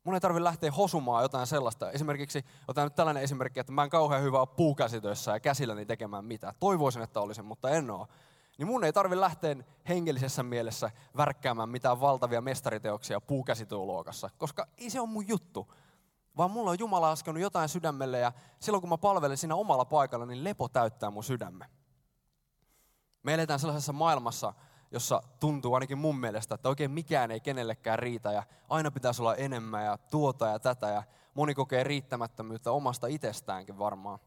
Mun 0.04 0.14
ei 0.14 0.22
tarvitse 0.22 0.44
lähteä 0.44 0.72
hosumaan 0.72 1.24
jotain 1.24 1.48
sellaista. 1.48 1.92
Esimerkiksi, 1.92 2.46
otan 2.68 2.84
nyt 2.84 2.96
tällainen 2.96 3.24
esimerkki, 3.24 3.60
että 3.60 3.72
mä 3.72 3.84
en 3.84 3.90
kauhean 3.90 4.24
hyvä 4.24 4.40
ole 4.40 4.48
puukäsitöissä 4.58 5.32
ja 5.32 5.40
käsilläni 5.40 5.86
tekemään 5.86 6.26
mitään. 6.26 6.54
Toivoisin, 6.60 7.02
että 7.02 7.22
olisin, 7.22 7.46
mutta 7.46 7.70
en 7.70 7.92
ole. 7.92 8.08
Niin 8.58 8.68
mun 8.68 8.84
ei 8.84 8.94
tarvitse 8.94 9.20
lähteä 9.20 9.56
hengellisessä 9.90 10.44
mielessä 10.44 10.92
värkkäämään 11.18 11.70
mitään 11.70 12.02
valtavia 12.02 12.42
mestariteoksia 12.42 13.22
puukäsityöluokassa, 13.22 14.30
koska 14.38 14.68
ei 14.78 14.90
se 14.90 15.00
ole 15.00 15.10
mun 15.10 15.28
juttu. 15.28 15.74
Vaan 16.38 16.52
mulla 16.52 16.72
on 16.72 16.80
Jumala 16.80 17.10
laskenut 17.10 17.42
jotain 17.42 17.70
sydämelle 17.70 18.20
ja 18.20 18.32
silloin 18.60 18.82
kun 18.82 18.90
mä 18.90 18.98
palvelen 18.98 19.38
siinä 19.38 19.56
omalla 19.56 19.86
paikalla, 19.86 20.26
niin 20.26 20.44
lepo 20.44 20.70
täyttää 20.70 21.12
mun 21.12 21.24
sydämme. 21.24 21.66
Me 23.24 23.34
eletään 23.34 23.60
sellaisessa 23.60 23.94
maailmassa, 23.94 24.54
jossa 24.92 25.24
tuntuu 25.40 25.74
ainakin 25.74 25.98
mun 25.98 26.20
mielestä, 26.20 26.56
että 26.56 26.70
oikein 26.70 26.92
mikään 26.92 27.32
ei 27.32 27.40
kenellekään 27.40 28.00
riitä 28.00 28.32
ja 28.32 28.44
aina 28.70 28.92
pitäisi 28.92 29.22
olla 29.22 29.36
enemmän 29.36 29.86
ja 29.86 29.98
tuota 29.98 30.48
ja 30.48 30.60
tätä 30.60 30.88
ja 30.88 31.04
moni 31.34 31.54
kokee 31.54 31.84
riittämättömyyttä 31.84 32.72
omasta 32.72 33.08
itsestäänkin 33.08 33.80
varmaan. 33.80 34.20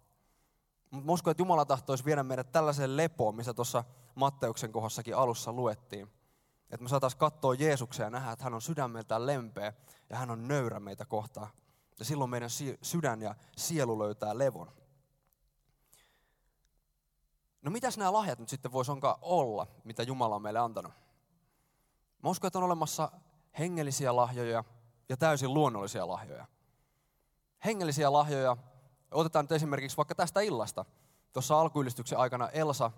Mutta 0.91 1.13
uskon, 1.13 1.31
että 1.31 1.41
Jumala 1.41 1.65
tahtoisi 1.65 2.05
viedä 2.05 2.23
meidät 2.23 2.53
tällaiseen 2.53 2.97
lepoon, 2.97 3.37
missä 3.37 3.55
tuossa 3.55 3.85
Matteuksen 4.15 4.73
kohdassakin 4.73 5.17
alussa 5.17 5.53
luettiin. 5.53 6.11
Että 6.71 6.83
me 6.83 6.89
saataisiin 6.89 7.19
katsoa 7.19 7.55
Jeesuksen 7.55 8.05
ja 8.05 8.11
nähdä, 8.11 8.33
että 8.33 8.45
hän 8.45 8.55
on 8.55 8.63
sydämeltään 8.63 9.27
lempeä 9.27 9.73
ja 10.11 10.17
hän 10.17 10.31
on 10.31 10.49
nöyrä 10.49 10.81
meitä 10.81 11.05
kohtaan. 11.05 11.49
Ja 11.99 12.05
silloin 12.05 12.31
meidän 12.31 12.51
sydän 12.83 13.23
ja 13.23 13.35
sielu 13.57 13.99
löytää 13.99 14.39
levon. 14.39 14.73
No 17.65 17.71
mitäs 17.71 17.99
nämä 17.99 18.13
lahjat 18.13 18.39
nyt 18.39 18.49
sitten 18.49 18.73
voisi 18.73 18.91
onkaan 18.91 19.17
olla, 19.23 19.67
mitä 19.85 20.03
Jumala 20.03 20.35
on 20.35 20.43
meille 20.43 20.59
antanut? 20.59 20.93
Mä 22.23 22.31
uskon, 22.31 22.47
että 22.47 22.59
on 22.59 22.65
olemassa 22.65 23.13
hengellisiä 23.59 24.17
lahjoja 24.17 24.65
ja 25.09 25.17
täysin 25.17 25.55
luonnollisia 25.55 26.09
lahjoja. 26.09 26.47
Hengellisiä 27.65 28.13
lahjoja, 28.13 28.57
otetaan 29.11 29.45
nyt 29.45 29.53
esimerkiksi 29.53 29.97
vaikka 29.97 30.15
tästä 30.15 30.41
illasta. 30.41 30.85
Tuossa 31.33 31.61
alkuylistyksen 31.61 32.19
aikana 32.19 32.49
Elsa 32.49 32.91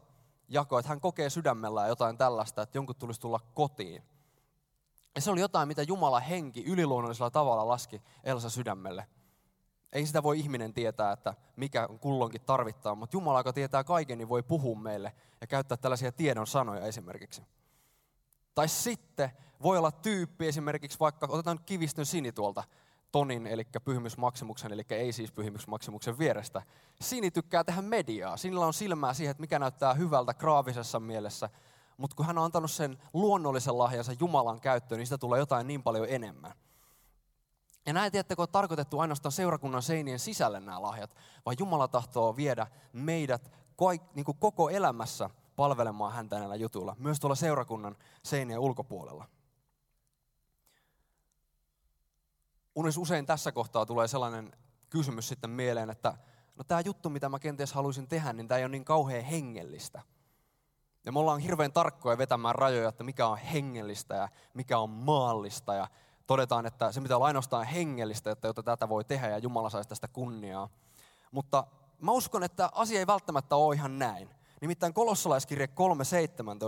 jakoi, 0.49 0.81
että 0.81 0.89
hän 0.89 1.01
kokee 1.01 1.31
sydämellään 1.31 1.89
jotain 1.89 2.19
tällaista, 2.19 2.63
että 2.63 2.79
jonkun 2.79 2.97
tulisi 2.97 3.21
tulla 3.21 3.41
kotiin. 3.55 4.03
Ja 5.15 5.21
se 5.21 5.31
oli 5.31 5.41
jotain, 5.41 5.69
mitä 5.69 5.83
Jumala 5.83 6.21
henki 6.21 6.65
yliluonnollisella 6.65 7.31
tavalla 7.31 7.69
laski 7.69 8.03
Elsa 8.25 8.51
sydämelle. 8.51 9.07
Ei 9.93 10.07
sitä 10.07 10.23
voi 10.23 10.39
ihminen 10.39 10.75
tietää, 10.75 11.13
että 11.13 11.35
mikä 11.57 11.89
kulloinkin 12.01 12.41
tarvittaa, 12.47 12.95
mutta 12.95 13.17
Jumala, 13.17 13.41
joka 13.41 13.53
tietää 13.53 13.85
kaiken, 13.85 14.19
niin 14.19 14.29
voi 14.29 14.43
puhua 14.43 14.79
meille 14.79 15.13
ja 15.41 15.47
käyttää 15.47 15.77
tällaisia 15.77 16.13
tiedon 16.13 16.47
sanoja 16.47 16.87
esimerkiksi. 16.87 17.43
Tai 18.55 18.69
sitten 18.69 19.31
voi 19.63 19.79
olla 19.79 19.91
tyyppi 19.91 20.49
esimerkiksi 20.49 21.01
vaikka, 21.01 21.27
otetaan 21.31 21.61
kivistön 21.67 22.07
sini 22.07 22.33
tuolta, 22.33 22.65
Tonin, 23.13 23.47
eli 23.47 23.65
pyhimysmaksimuksen, 23.85 24.73
eli 24.73 24.83
ei 24.91 25.13
siis 25.13 25.33
pyhimysmaksimuksen 25.33 26.19
vierestä. 26.19 26.63
Sini 27.01 27.31
tykkää 27.31 27.65
tehdä 27.65 27.83
mediaa. 27.83 28.37
Sinillä 28.37 28.67
on 28.67 28.75
silmää 28.75 29.15
siihen, 29.15 29.31
että 29.31 29.41
mikä 29.41 29.59
näyttää 29.59 29.95
hyvältä 29.95 30.35
graavisessa 30.35 31.01
mielessä. 31.01 31.51
Mutta 31.97 32.17
kun 32.17 32.27
hän 32.27 32.39
on 32.39 32.45
antanut 32.45 32.71
sen 32.71 32.99
luonnollisen 33.13 33.79
lahjansa 33.79 34.13
Jumalan 34.21 34.61
käyttöön, 34.61 34.99
niin 34.99 35.07
sitä 35.07 35.19
tulee 35.19 35.39
jotain 35.39 35.67
niin 35.67 35.83
paljon 35.83 36.07
enemmän. 36.09 36.53
Ja 37.87 37.93
näin 37.93 38.13
tiedättekö, 38.13 38.43
on 38.43 38.49
tarkoitettu 38.49 38.99
ainoastaan 38.99 39.33
seurakunnan 39.33 39.83
seinien 39.83 40.19
sisälle 40.19 40.61
nämä 40.61 40.83
lahjat, 40.83 41.17
vaan 41.47 41.57
Jumala 41.59 41.89
tahtoo 41.89 42.37
viedä 42.37 42.67
meidät 42.93 43.53
niin 44.15 44.25
kuin 44.25 44.39
koko 44.39 44.71
elämässä 44.71 45.31
palvelemaan 45.57 46.13
häntä 46.13 46.39
näillä 46.39 46.57
jutuilla, 46.57 46.97
myös 46.99 47.21
tuolla 47.21 47.35
seurakunnan 47.35 47.97
seinien 48.23 48.59
ulkopuolella. 48.59 49.29
Usein 52.99 53.27
tässä 53.27 53.53
kohtaa 53.53 53.87
tulee 53.87 54.09
sellainen 54.09 54.53
kysymys 54.91 55.29
sitten 55.29 55.51
mieleen, 55.51 55.91
että 55.91 56.15
no 56.57 56.65
tämä 56.65 56.81
juttu, 56.81 57.11
mitä 57.11 57.29
mä 57.29 57.39
kenties 57.39 57.73
haluaisin 57.73 58.09
tehdä, 58.09 58.33
niin 58.33 58.49
tämä 58.49 58.59
ei 58.59 58.65
ole 58.65 58.73
niin 58.73 58.85
kauhean 58.85 59.25
hengellistä. 59.25 60.03
Ja 61.05 61.13
me 61.13 61.19
ollaan 61.19 61.41
hirveän 61.41 61.73
tarkkoja 61.73 62.19
vetämään 62.19 62.55
rajoja, 62.55 62.89
että 62.89 63.05
mikä 63.05 63.27
on 63.27 63.39
hengellistä 63.39 64.15
ja 64.15 64.29
mikä 64.55 64.79
on 64.79 64.91
maallista 64.91 65.75
ja 65.75 65.89
todetaan, 66.27 66.67
että 66.67 66.93
se 66.93 67.01
pitää 67.01 67.17
olla 67.17 67.27
ainoastaan 67.27 67.67
hengellistä, 67.67 68.31
että 68.31 68.49
jotta 68.49 68.63
tätä 68.63 68.89
voi 68.89 69.05
tehdä 69.05 69.29
ja 69.29 69.39
Jumala 69.39 69.71
saisi 69.71 69.89
tästä 69.89 70.09
kunniaa. 70.09 70.69
Mutta 71.33 71.67
mä 72.01 72.13
uskon, 72.13 72.43
että 72.45 72.71
asia 72.73 72.99
ei 72.99 73.07
välttämättä 73.07 73.57
ole 73.57 73.75
ihan 73.75 73.99
näin. 73.99 74.31
Nimittäin 74.61 74.95
kolossalaiskirje 74.95 75.67
3.17 75.67 75.73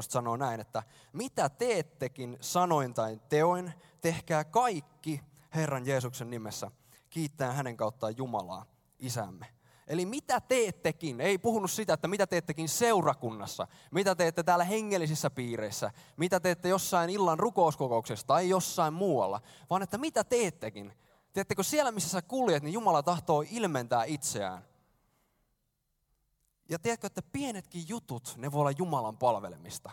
sanoo 0.08 0.36
näin, 0.36 0.60
että 0.60 0.82
mitä 1.12 1.48
teettekin 1.48 2.36
sanoin 2.40 2.94
tai 2.94 3.20
teoin, 3.28 3.72
tehkää 4.00 4.44
kaikki 4.44 5.20
Herran 5.54 5.86
Jeesuksen 5.86 6.30
nimessä, 6.30 6.70
kiittää 7.10 7.52
hänen 7.52 7.76
kauttaan 7.76 8.16
Jumalaa, 8.16 8.66
isämme. 8.98 9.57
Eli 9.88 10.06
mitä 10.06 10.40
teettekin, 10.40 11.20
ei 11.20 11.38
puhunut 11.38 11.70
sitä, 11.70 11.94
että 11.94 12.08
mitä 12.08 12.26
teettekin 12.26 12.68
seurakunnassa, 12.68 13.66
mitä 13.90 14.14
teette 14.14 14.42
täällä 14.42 14.64
hengellisissä 14.64 15.30
piireissä, 15.30 15.90
mitä 16.16 16.40
teette 16.40 16.68
jossain 16.68 17.10
illan 17.10 17.38
rukouskokouksessa 17.38 18.26
tai 18.26 18.48
jossain 18.48 18.94
muualla, 18.94 19.40
vaan 19.70 19.82
että 19.82 19.98
mitä 19.98 20.24
teettekin. 20.24 20.92
Teettekö 21.32 21.62
siellä, 21.62 21.92
missä 21.92 22.08
sä 22.08 22.22
kuljet, 22.22 22.62
niin 22.62 22.72
Jumala 22.72 23.02
tahtoo 23.02 23.44
ilmentää 23.50 24.04
itseään. 24.04 24.64
Ja 26.68 26.78
tiedätkö, 26.78 27.06
että 27.06 27.22
pienetkin 27.22 27.84
jutut, 27.88 28.34
ne 28.36 28.52
voi 28.52 28.60
olla 28.60 28.70
Jumalan 28.78 29.16
palvelemista. 29.16 29.90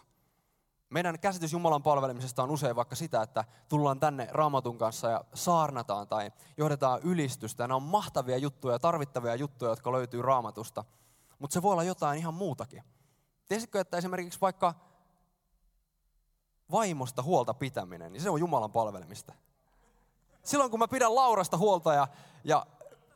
Meidän 0.89 1.19
käsitys 1.19 1.53
Jumalan 1.53 1.83
palvelemisesta 1.83 2.43
on 2.43 2.51
usein 2.51 2.75
vaikka 2.75 2.95
sitä, 2.95 3.21
että 3.21 3.45
tullaan 3.69 3.99
tänne 3.99 4.27
raamatun 4.31 4.77
kanssa 4.77 5.09
ja 5.09 5.23
saarnataan 5.33 6.07
tai 6.07 6.31
johdetaan 6.57 7.01
ylistystä. 7.03 7.63
Nämä 7.63 7.75
on 7.75 7.83
mahtavia 7.83 8.37
juttuja, 8.37 8.79
tarvittavia 8.79 9.35
juttuja, 9.35 9.71
jotka 9.71 9.91
löytyy 9.91 10.21
raamatusta. 10.21 10.83
Mutta 11.39 11.53
se 11.53 11.61
voi 11.61 11.71
olla 11.71 11.83
jotain 11.83 12.19
ihan 12.19 12.33
muutakin. 12.33 12.83
Tiesitkö, 13.47 13.79
että 13.79 13.97
esimerkiksi 13.97 14.41
vaikka 14.41 14.73
vaimosta 16.71 17.23
huolta 17.23 17.53
pitäminen, 17.53 18.13
niin 18.13 18.21
se 18.21 18.29
on 18.29 18.39
Jumalan 18.39 18.71
palvelemista. 18.71 19.33
Silloin 20.43 20.71
kun 20.71 20.79
mä 20.79 20.87
pidän 20.87 21.15
Laurasta 21.15 21.57
huolta 21.57 21.93
ja, 21.93 22.07
ja 22.43 22.65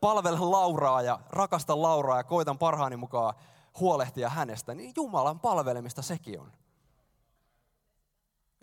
palvelen 0.02 0.52
Lauraa 0.52 1.02
ja 1.02 1.20
rakastan 1.30 1.82
Lauraa 1.82 2.18
ja 2.18 2.24
koitan 2.24 2.58
parhaani 2.58 2.98
mukaan 2.98 3.34
huolehtia 3.80 4.30
hänestä, 4.30 4.76
niin 4.76 4.94
Jumalan 4.96 5.40
palvelemista 5.40 6.02
sekin 6.02 6.40
on. 6.40 6.52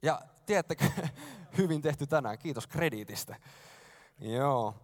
Ja 0.03 0.23
tiedättekö, 0.47 0.85
hyvin 1.59 1.83
tehty 1.83 2.07
tänään, 2.07 2.39
kiitos 2.39 2.67
krediitistä. 2.67 3.37
Joo. 4.19 4.75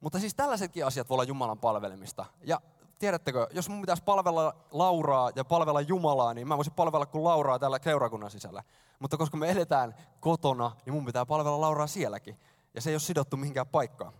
Mutta 0.00 0.18
siis 0.18 0.34
tällaisetkin 0.34 0.86
asiat 0.86 1.08
voi 1.08 1.14
olla 1.14 1.24
Jumalan 1.24 1.58
palvelemista. 1.58 2.26
Ja 2.42 2.60
tiedättekö, 2.98 3.46
jos 3.50 3.68
mun 3.68 3.80
pitäisi 3.80 4.02
palvella 4.02 4.56
Lauraa 4.70 5.30
ja 5.36 5.44
palvella 5.44 5.80
Jumalaa, 5.80 6.34
niin 6.34 6.48
mä 6.48 6.56
voisin 6.56 6.72
palvella 6.72 7.06
kuin 7.06 7.24
Lauraa 7.24 7.58
täällä 7.58 7.78
seurakunnan 7.84 8.30
sisällä. 8.30 8.62
Mutta 8.98 9.16
koska 9.16 9.36
me 9.36 9.50
eletään 9.50 9.94
kotona, 10.20 10.76
niin 10.84 10.94
mun 10.94 11.04
pitää 11.04 11.26
palvella 11.26 11.60
Lauraa 11.60 11.86
sielläkin. 11.86 12.38
Ja 12.74 12.80
se 12.80 12.90
ei 12.90 12.94
ole 12.94 13.00
sidottu 13.00 13.36
mihinkään 13.36 13.66
paikkaan. 13.66 14.12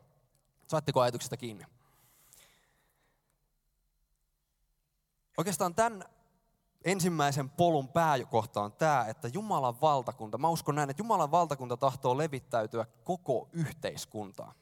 Saatteko 0.66 1.00
ajatuksesta 1.00 1.36
kiinni? 1.36 1.64
Oikeastaan 5.38 5.74
tämän 5.74 6.04
ensimmäisen 6.84 7.50
polun 7.50 7.88
pääkohta 7.88 8.62
on 8.62 8.72
tämä, 8.72 9.06
että 9.08 9.28
Jumalan 9.28 9.80
valtakunta, 9.80 10.38
mä 10.38 10.48
uskon 10.48 10.74
näin, 10.74 10.90
että 10.90 11.00
Jumalan 11.00 11.30
valtakunta 11.30 11.76
tahtoo 11.76 12.18
levittäytyä 12.18 12.86
koko 13.04 13.48
yhteiskuntaan. 13.52 14.52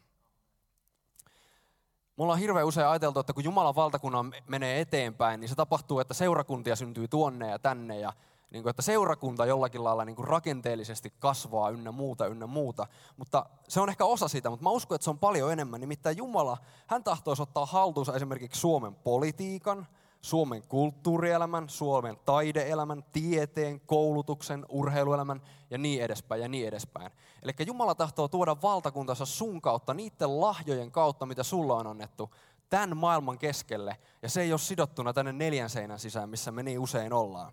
Mulla 2.16 2.32
on 2.32 2.38
hirveän 2.38 2.66
usein 2.66 2.86
ajateltu, 2.86 3.20
että 3.20 3.32
kun 3.32 3.44
Jumalan 3.44 3.74
valtakunnan 3.74 4.34
menee 4.48 4.80
eteenpäin, 4.80 5.40
niin 5.40 5.48
se 5.48 5.54
tapahtuu, 5.54 6.00
että 6.00 6.14
seurakuntia 6.14 6.76
syntyy 6.76 7.08
tuonne 7.08 7.50
ja 7.50 7.58
tänne 7.58 7.98
ja 7.98 8.12
niin 8.50 8.62
kuin, 8.62 8.70
että 8.70 8.82
seurakunta 8.82 9.46
jollakin 9.46 9.84
lailla 9.84 10.04
niin 10.04 10.16
kuin 10.16 10.28
rakenteellisesti 10.28 11.12
kasvaa 11.18 11.70
ynnä 11.70 11.92
muuta, 11.92 12.26
ynnä 12.26 12.46
muuta. 12.46 12.86
Mutta 13.16 13.46
se 13.68 13.80
on 13.80 13.88
ehkä 13.88 14.04
osa 14.04 14.28
sitä, 14.28 14.50
mutta 14.50 14.62
mä 14.62 14.70
uskon, 14.70 14.94
että 14.94 15.04
se 15.04 15.10
on 15.10 15.18
paljon 15.18 15.52
enemmän. 15.52 15.80
Nimittäin 15.80 16.16
Jumala, 16.16 16.58
hän 16.86 17.04
tahtoisi 17.04 17.42
ottaa 17.42 17.66
haltuunsa 17.66 18.14
esimerkiksi 18.14 18.60
Suomen 18.60 18.94
politiikan, 18.94 19.86
Suomen 20.22 20.62
kulttuurielämän, 20.68 21.68
Suomen 21.68 22.16
taideelämän, 22.24 23.04
tieteen, 23.12 23.80
koulutuksen, 23.80 24.66
urheiluelämän 24.68 25.42
ja 25.70 25.78
niin 25.78 26.02
edespäin 26.02 26.42
ja 26.42 26.48
niin 26.48 26.68
edespäin. 26.68 27.10
Eli 27.42 27.52
Jumala 27.66 27.94
tahtoo 27.94 28.28
tuoda 28.28 28.56
valtakuntansa 28.62 29.26
sun 29.26 29.60
kautta, 29.60 29.94
niiden 29.94 30.40
lahjojen 30.40 30.90
kautta, 30.90 31.26
mitä 31.26 31.42
sulla 31.42 31.76
on 31.76 31.86
annettu, 31.86 32.30
tämän 32.70 32.96
maailman 32.96 33.38
keskelle. 33.38 33.96
Ja 34.22 34.28
se 34.28 34.40
ei 34.40 34.52
ole 34.52 34.58
sidottuna 34.58 35.12
tänne 35.12 35.32
neljän 35.32 35.70
seinän 35.70 35.98
sisään, 35.98 36.28
missä 36.28 36.52
me 36.52 36.62
niin 36.62 36.78
usein 36.78 37.12
ollaan. 37.12 37.52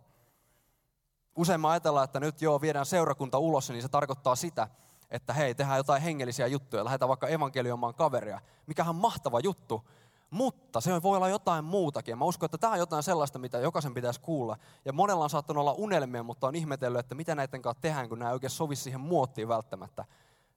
Usein 1.35 1.61
me 1.61 1.67
ajatellaan, 1.67 2.05
että 2.05 2.19
nyt 2.19 2.41
joo, 2.41 2.61
viedään 2.61 2.85
seurakunta 2.85 3.37
ulos, 3.37 3.69
niin 3.69 3.81
se 3.81 3.89
tarkoittaa 3.89 4.35
sitä, 4.35 4.67
että 5.11 5.33
hei, 5.33 5.55
tehdään 5.55 5.77
jotain 5.77 6.01
hengellisiä 6.01 6.47
juttuja, 6.47 6.85
lähdetään 6.85 7.09
vaikka 7.09 7.27
evankelioimaan 7.27 7.95
kaveria. 7.95 8.41
Mikähän 8.67 8.95
mahtava 8.95 9.39
juttu, 9.39 9.89
mutta 10.29 10.81
se 10.81 11.01
voi 11.01 11.17
olla 11.17 11.29
jotain 11.29 11.65
muutakin. 11.65 12.17
Mä 12.17 12.25
uskon, 12.25 12.45
että 12.45 12.57
tämä 12.57 12.73
on 12.73 12.79
jotain 12.79 13.03
sellaista, 13.03 13.39
mitä 13.39 13.57
jokaisen 13.57 13.93
pitäisi 13.93 14.19
kuulla. 14.19 14.57
Ja 14.85 14.93
monella 14.93 15.23
on 15.23 15.29
saattanut 15.29 15.61
olla 15.61 15.73
unelmia, 15.73 16.23
mutta 16.23 16.47
on 16.47 16.55
ihmetellyt, 16.55 16.99
että 16.99 17.15
mitä 17.15 17.35
näiden 17.35 17.61
kanssa 17.61 17.81
tehdään, 17.81 18.09
kun 18.09 18.19
nämä 18.19 18.31
ei 18.31 18.33
oikein 18.33 18.51
sovi 18.51 18.75
siihen 18.75 19.01
muottiin 19.01 19.47
välttämättä. 19.47 20.05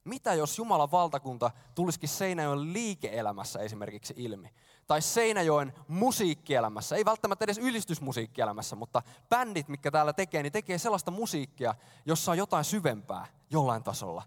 Mitä 0.03 0.33
jos 0.33 0.57
Jumalan 0.57 0.91
valtakunta 0.91 1.51
tulisikin 1.75 2.09
Seinäjoen 2.09 2.73
liike-elämässä 2.73 3.59
esimerkiksi 3.59 4.13
ilmi? 4.17 4.49
Tai 4.87 5.01
Seinäjoen 5.01 5.73
musiikkielämässä, 5.87 6.95
ei 6.95 7.05
välttämättä 7.05 7.45
edes 7.45 7.57
ylistysmusiikkielämässä, 7.57 8.75
mutta 8.75 9.01
bändit, 9.29 9.67
mitkä 9.67 9.91
täällä 9.91 10.13
tekee, 10.13 10.43
niin 10.43 10.53
tekee 10.53 10.77
sellaista 10.77 11.11
musiikkia, 11.11 11.75
jossa 12.05 12.31
on 12.31 12.37
jotain 12.37 12.63
syvempää 12.63 13.27
jollain 13.49 13.83
tasolla. 13.83 14.23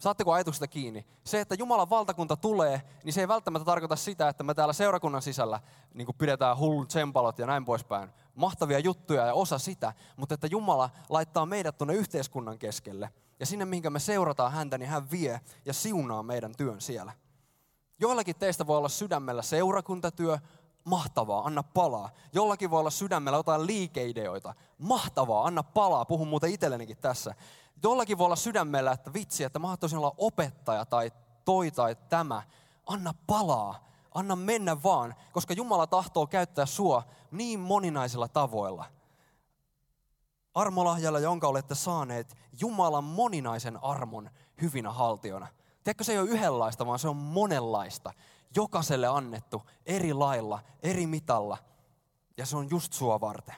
Saatteko 0.00 0.32
ajatuksesta 0.32 0.68
kiinni? 0.68 1.06
Se, 1.24 1.40
että 1.40 1.54
Jumalan 1.54 1.90
valtakunta 1.90 2.36
tulee, 2.36 2.82
niin 3.04 3.12
se 3.12 3.20
ei 3.20 3.28
välttämättä 3.28 3.64
tarkoita 3.64 3.96
sitä, 3.96 4.28
että 4.28 4.44
me 4.44 4.54
täällä 4.54 4.72
seurakunnan 4.72 5.22
sisällä 5.22 5.60
niin 5.94 6.08
pidetään 6.18 6.58
hullut 6.58 6.88
tsempalot 6.88 7.38
ja 7.38 7.46
näin 7.46 7.64
poispäin. 7.64 8.10
Mahtavia 8.34 8.78
juttuja 8.78 9.26
ja 9.26 9.34
osa 9.34 9.58
sitä, 9.58 9.92
mutta 10.16 10.34
että 10.34 10.46
Jumala 10.46 10.90
laittaa 11.08 11.46
meidät 11.46 11.78
tuonne 11.78 11.94
yhteiskunnan 11.94 12.58
keskelle. 12.58 13.10
Ja 13.40 13.46
sinne, 13.46 13.64
mihinkä 13.64 13.90
me 13.90 13.98
seurataan 13.98 14.52
häntä, 14.52 14.78
niin 14.78 14.88
hän 14.88 15.10
vie 15.10 15.40
ja 15.64 15.72
siunaa 15.72 16.22
meidän 16.22 16.52
työn 16.56 16.80
siellä. 16.80 17.12
Joillakin 17.98 18.36
teistä 18.36 18.66
voi 18.66 18.78
olla 18.78 18.88
sydämellä 18.88 19.42
seurakuntatyö, 19.42 20.38
mahtavaa, 20.84 21.46
anna 21.46 21.62
palaa. 21.62 22.10
Jollakin 22.32 22.70
voi 22.70 22.80
olla 22.80 22.90
sydämellä 22.90 23.38
jotain 23.38 23.66
liikeideoita, 23.66 24.54
mahtavaa, 24.78 25.44
anna 25.44 25.62
palaa. 25.62 26.04
Puhun 26.04 26.28
muuten 26.28 26.50
itsellenikin 26.50 26.96
tässä. 26.96 27.34
Jollakin 27.82 28.18
voi 28.18 28.24
olla 28.24 28.36
sydämellä, 28.36 28.92
että 28.92 29.12
vitsi, 29.12 29.44
että 29.44 29.58
mä 29.58 29.76
olla 29.96 30.14
opettaja 30.18 30.84
tai 30.84 31.12
toi 31.44 31.70
tai 31.70 31.96
tämä. 32.08 32.42
Anna 32.86 33.14
palaa, 33.26 33.88
anna 34.14 34.36
mennä 34.36 34.82
vaan, 34.82 35.14
koska 35.32 35.54
Jumala 35.54 35.86
tahtoo 35.86 36.26
käyttää 36.26 36.66
sua 36.66 37.02
niin 37.30 37.60
moninaisilla 37.60 38.28
tavoilla. 38.28 38.84
Armolahjalla, 40.54 41.18
jonka 41.18 41.48
olette 41.48 41.74
saaneet 41.74 42.36
Jumalan 42.60 43.04
moninaisen 43.04 43.84
armon 43.84 44.30
hyvinä 44.62 44.92
haltiona. 44.92 45.46
Tiedätkö, 45.84 46.04
se 46.04 46.12
ei 46.12 46.18
ole 46.18 46.30
yhdenlaista, 46.30 46.86
vaan 46.86 46.98
se 46.98 47.08
on 47.08 47.16
monenlaista. 47.16 48.12
Jokaiselle 48.56 49.06
annettu 49.06 49.62
eri 49.86 50.12
lailla, 50.12 50.60
eri 50.82 51.06
mitalla. 51.06 51.58
Ja 52.36 52.46
se 52.46 52.56
on 52.56 52.70
just 52.70 52.92
sua 52.92 53.20
varten. 53.20 53.54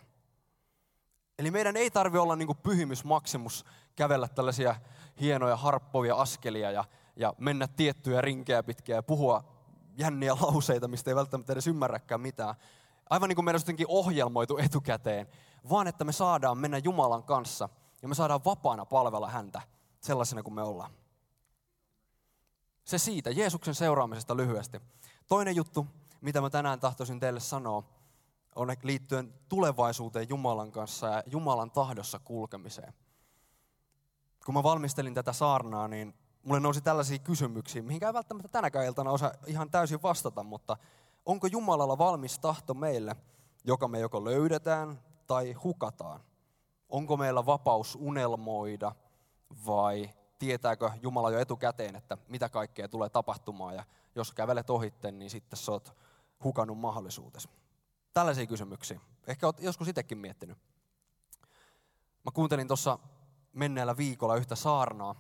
Eli 1.39 1.51
meidän 1.51 1.77
ei 1.77 1.91
tarvi 1.91 2.19
olla 2.19 2.37
niin 2.37 2.57
pyhimys 2.63 3.05
maksimus 3.05 3.65
kävellä 3.97 4.29
tällaisia 4.29 4.77
hienoja 5.21 5.57
harppovia 5.57 6.15
askelia 6.15 6.71
ja, 6.71 6.85
ja 7.17 7.35
mennä 7.39 7.69
tiettyjä 7.69 8.21
rinkejä 8.21 8.63
pitkiä 8.63 8.97
ja 8.97 9.03
puhua 9.03 9.45
jänniä 9.99 10.35
lauseita, 10.41 10.89
mistä 10.89 11.11
ei 11.11 11.17
välttämättä 11.17 11.53
edes 11.53 11.67
ymmärräkään 11.67 12.21
mitään. 12.21 12.55
Aivan 13.11 13.29
niin 13.29 13.37
kuin 13.37 13.45
meidän 13.45 13.61
on 13.69 13.87
ohjelmoitu 13.89 14.59
etukäteen, 14.59 15.27
vaan 15.71 15.87
että 15.87 16.05
me 16.05 16.13
saadaan 16.13 16.59
mennä 16.59 16.79
Jumalan 16.79 17.23
kanssa 17.23 17.69
ja 18.03 18.09
me 18.09 18.15
saadaan 18.15 18.45
vapaana 18.45 18.85
palvella 18.87 19.31
häntä 19.31 19.63
sellaisena 20.01 20.43
kuin 20.43 20.55
me 20.55 20.63
ollaan. 20.63 20.91
Se 22.85 22.99
siitä, 22.99 23.31
Jeesuksen 23.31 23.75
seuraamisesta 23.75 24.37
lyhyesti. 24.37 24.81
Toinen 25.29 25.57
juttu, 25.57 25.87
mitä 26.21 26.41
mä 26.41 26.51
tänään 26.51 26.81
tahtoisin 26.81 27.21
teille 27.21 27.41
sanoa, 27.41 27.83
on 28.55 28.69
liittyen 28.83 29.35
tulevaisuuteen 29.49 30.29
Jumalan 30.29 30.73
kanssa 30.73 31.07
ja 31.07 31.23
Jumalan 31.27 31.71
tahdossa 31.71 32.19
kulkemiseen. 32.19 32.93
Kun 34.47 34.55
mä 34.55 34.63
valmistelin 34.63 35.15
tätä 35.15 35.33
saarnaa, 35.33 35.89
niin 35.89 36.15
mulle 36.43 36.61
nousi 36.61 36.81
tällaisia 36.81 37.19
kysymyksiä, 37.19 37.83
mihin 37.83 38.05
ei 38.05 38.13
välttämättä 38.13 38.49
tänäkään 38.49 38.87
iltana 38.87 39.11
osaa 39.11 39.33
ihan 39.47 39.71
täysin 39.71 40.03
vastata, 40.03 40.43
mutta 40.43 40.77
onko 41.27 41.47
Jumalalla 41.47 41.99
valmis 41.99 42.39
tahto 42.39 42.75
meille, 42.75 43.17
joka 43.65 43.89
me 43.89 43.99
joko 43.99 44.25
löydetään 44.25 45.01
tai 45.27 45.53
hukataan? 45.53 46.21
Onko 46.89 47.17
meillä 47.17 47.47
vapaus 47.47 47.99
unelmoida 48.01 48.93
vai 49.67 50.11
tietääkö 50.47 50.91
Jumala 51.03 51.31
jo 51.31 51.39
etukäteen, 51.39 51.97
että 51.97 52.19
mitä 52.29 52.49
kaikkea 52.49 52.89
tulee 52.89 53.09
tapahtumaan 53.09 53.75
ja 53.75 53.85
jos 54.15 54.33
kävelet 54.33 54.71
ohitte, 54.71 55.11
niin 55.11 55.31
sitten 55.31 55.57
sä 55.57 55.73
oot 55.73 55.97
hukannut 56.45 56.79
mahdollisuutesi. 56.79 57.49
Tällaisia 58.15 58.47
kysymyksiä. 58.47 59.01
Ehkä 59.27 59.47
olet 59.47 59.61
joskus 59.61 59.89
itsekin 59.89 60.19
miettinyt. 60.19 60.59
Mä 62.25 62.31
kuuntelin 62.35 62.69
tuossa 62.69 62.99
menneellä 63.53 63.97
viikolla 63.97 64.37
yhtä 64.37 64.55
saarnaa, 64.55 65.15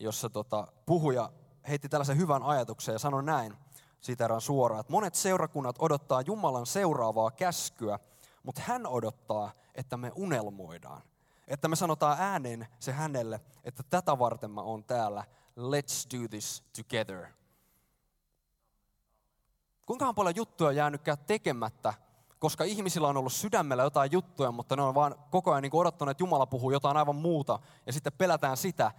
jossa 0.00 0.30
tota, 0.30 0.66
puhuja 0.86 1.32
heitti 1.68 1.88
tällaisen 1.88 2.16
hyvän 2.16 2.42
ajatuksen 2.42 2.92
ja 2.92 2.98
sanoi 2.98 3.22
näin, 3.22 3.56
siitä 4.00 4.40
suoraan, 4.40 4.80
että 4.80 4.92
monet 4.92 5.14
seurakunnat 5.14 5.76
odottaa 5.78 6.20
Jumalan 6.20 6.66
seuraavaa 6.66 7.30
käskyä, 7.30 7.98
mutta 8.42 8.62
hän 8.64 8.86
odottaa, 8.86 9.52
että 9.74 9.96
me 9.96 10.12
unelmoidaan. 10.14 11.02
Että 11.50 11.68
me 11.68 11.76
sanotaan 11.76 12.16
ääneen 12.20 12.66
se 12.78 12.92
hänelle, 12.92 13.40
että 13.64 13.82
tätä 13.90 14.18
varten 14.18 14.50
mä 14.50 14.60
oon 14.60 14.84
täällä, 14.84 15.24
let's 15.58 16.18
do 16.18 16.28
this 16.28 16.64
together. 16.76 17.26
Kuinka 19.86 20.12
paljon 20.14 20.36
juttuja 20.36 20.72
jäänytkään 20.72 21.18
tekemättä 21.18 21.94
koska 22.40 22.64
ihmisillä 22.64 23.08
on 23.08 23.16
ollut 23.16 23.32
sydämellä 23.32 23.82
jotain 23.82 24.12
juttuja, 24.12 24.52
mutta 24.52 24.76
ne 24.76 24.82
on 24.82 24.94
vaan 24.94 25.14
koko 25.30 25.50
ajan 25.50 25.62
niin 25.62 25.74
odottaneet, 25.74 26.10
että 26.14 26.22
Jumala 26.22 26.46
puhuu 26.46 26.70
jotain 26.70 26.96
aivan 26.96 27.16
muuta, 27.16 27.58
ja 27.86 27.92
sitten 27.92 28.12
pelätään 28.12 28.56
sitä, 28.56 28.92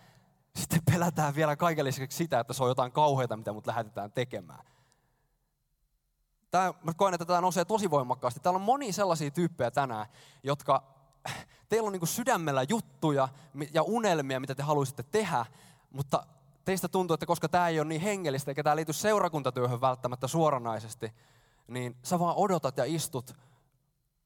sitten 0.55 0.79
pelätään 0.91 1.35
vielä 1.35 1.55
kaiken 1.55 1.85
lisäksi 1.85 2.17
sitä, 2.17 2.39
että 2.39 2.53
se 2.53 2.63
on 2.63 2.69
jotain 2.69 2.91
kauheita, 2.91 3.37
mitä 3.37 3.53
mut 3.53 3.67
lähetetään 3.67 4.11
tekemään. 4.11 4.65
Tämä, 6.51 6.73
mä 6.83 6.93
koen, 6.93 7.13
että 7.13 7.25
tämä 7.25 7.41
nousee 7.41 7.65
tosi 7.65 7.89
voimakkaasti. 7.89 8.39
Täällä 8.39 8.57
on 8.57 8.61
moni 8.61 8.91
sellaisia 8.91 9.31
tyyppejä 9.31 9.71
tänään, 9.71 10.05
jotka, 10.43 10.83
teillä 11.69 11.87
on 11.87 11.93
niin 11.93 12.07
sydämellä 12.07 12.63
juttuja 12.69 13.29
ja 13.73 13.83
unelmia, 13.83 14.39
mitä 14.39 14.55
te 14.55 14.63
haluaisitte 14.63 15.03
tehdä, 15.03 15.45
mutta 15.91 16.23
teistä 16.65 16.87
tuntuu, 16.87 17.13
että 17.13 17.25
koska 17.25 17.49
tämä 17.49 17.67
ei 17.67 17.79
ole 17.79 17.87
niin 17.87 18.01
hengellistä, 18.01 18.51
eikä 18.51 18.63
tämä 18.63 18.75
liity 18.75 18.93
seurakuntatyöhön 18.93 19.81
välttämättä 19.81 20.27
suoranaisesti, 20.27 21.13
niin 21.67 21.97
sä 22.03 22.19
vaan 22.19 22.35
odotat 22.35 22.77
ja 22.77 22.85
istut 22.85 23.35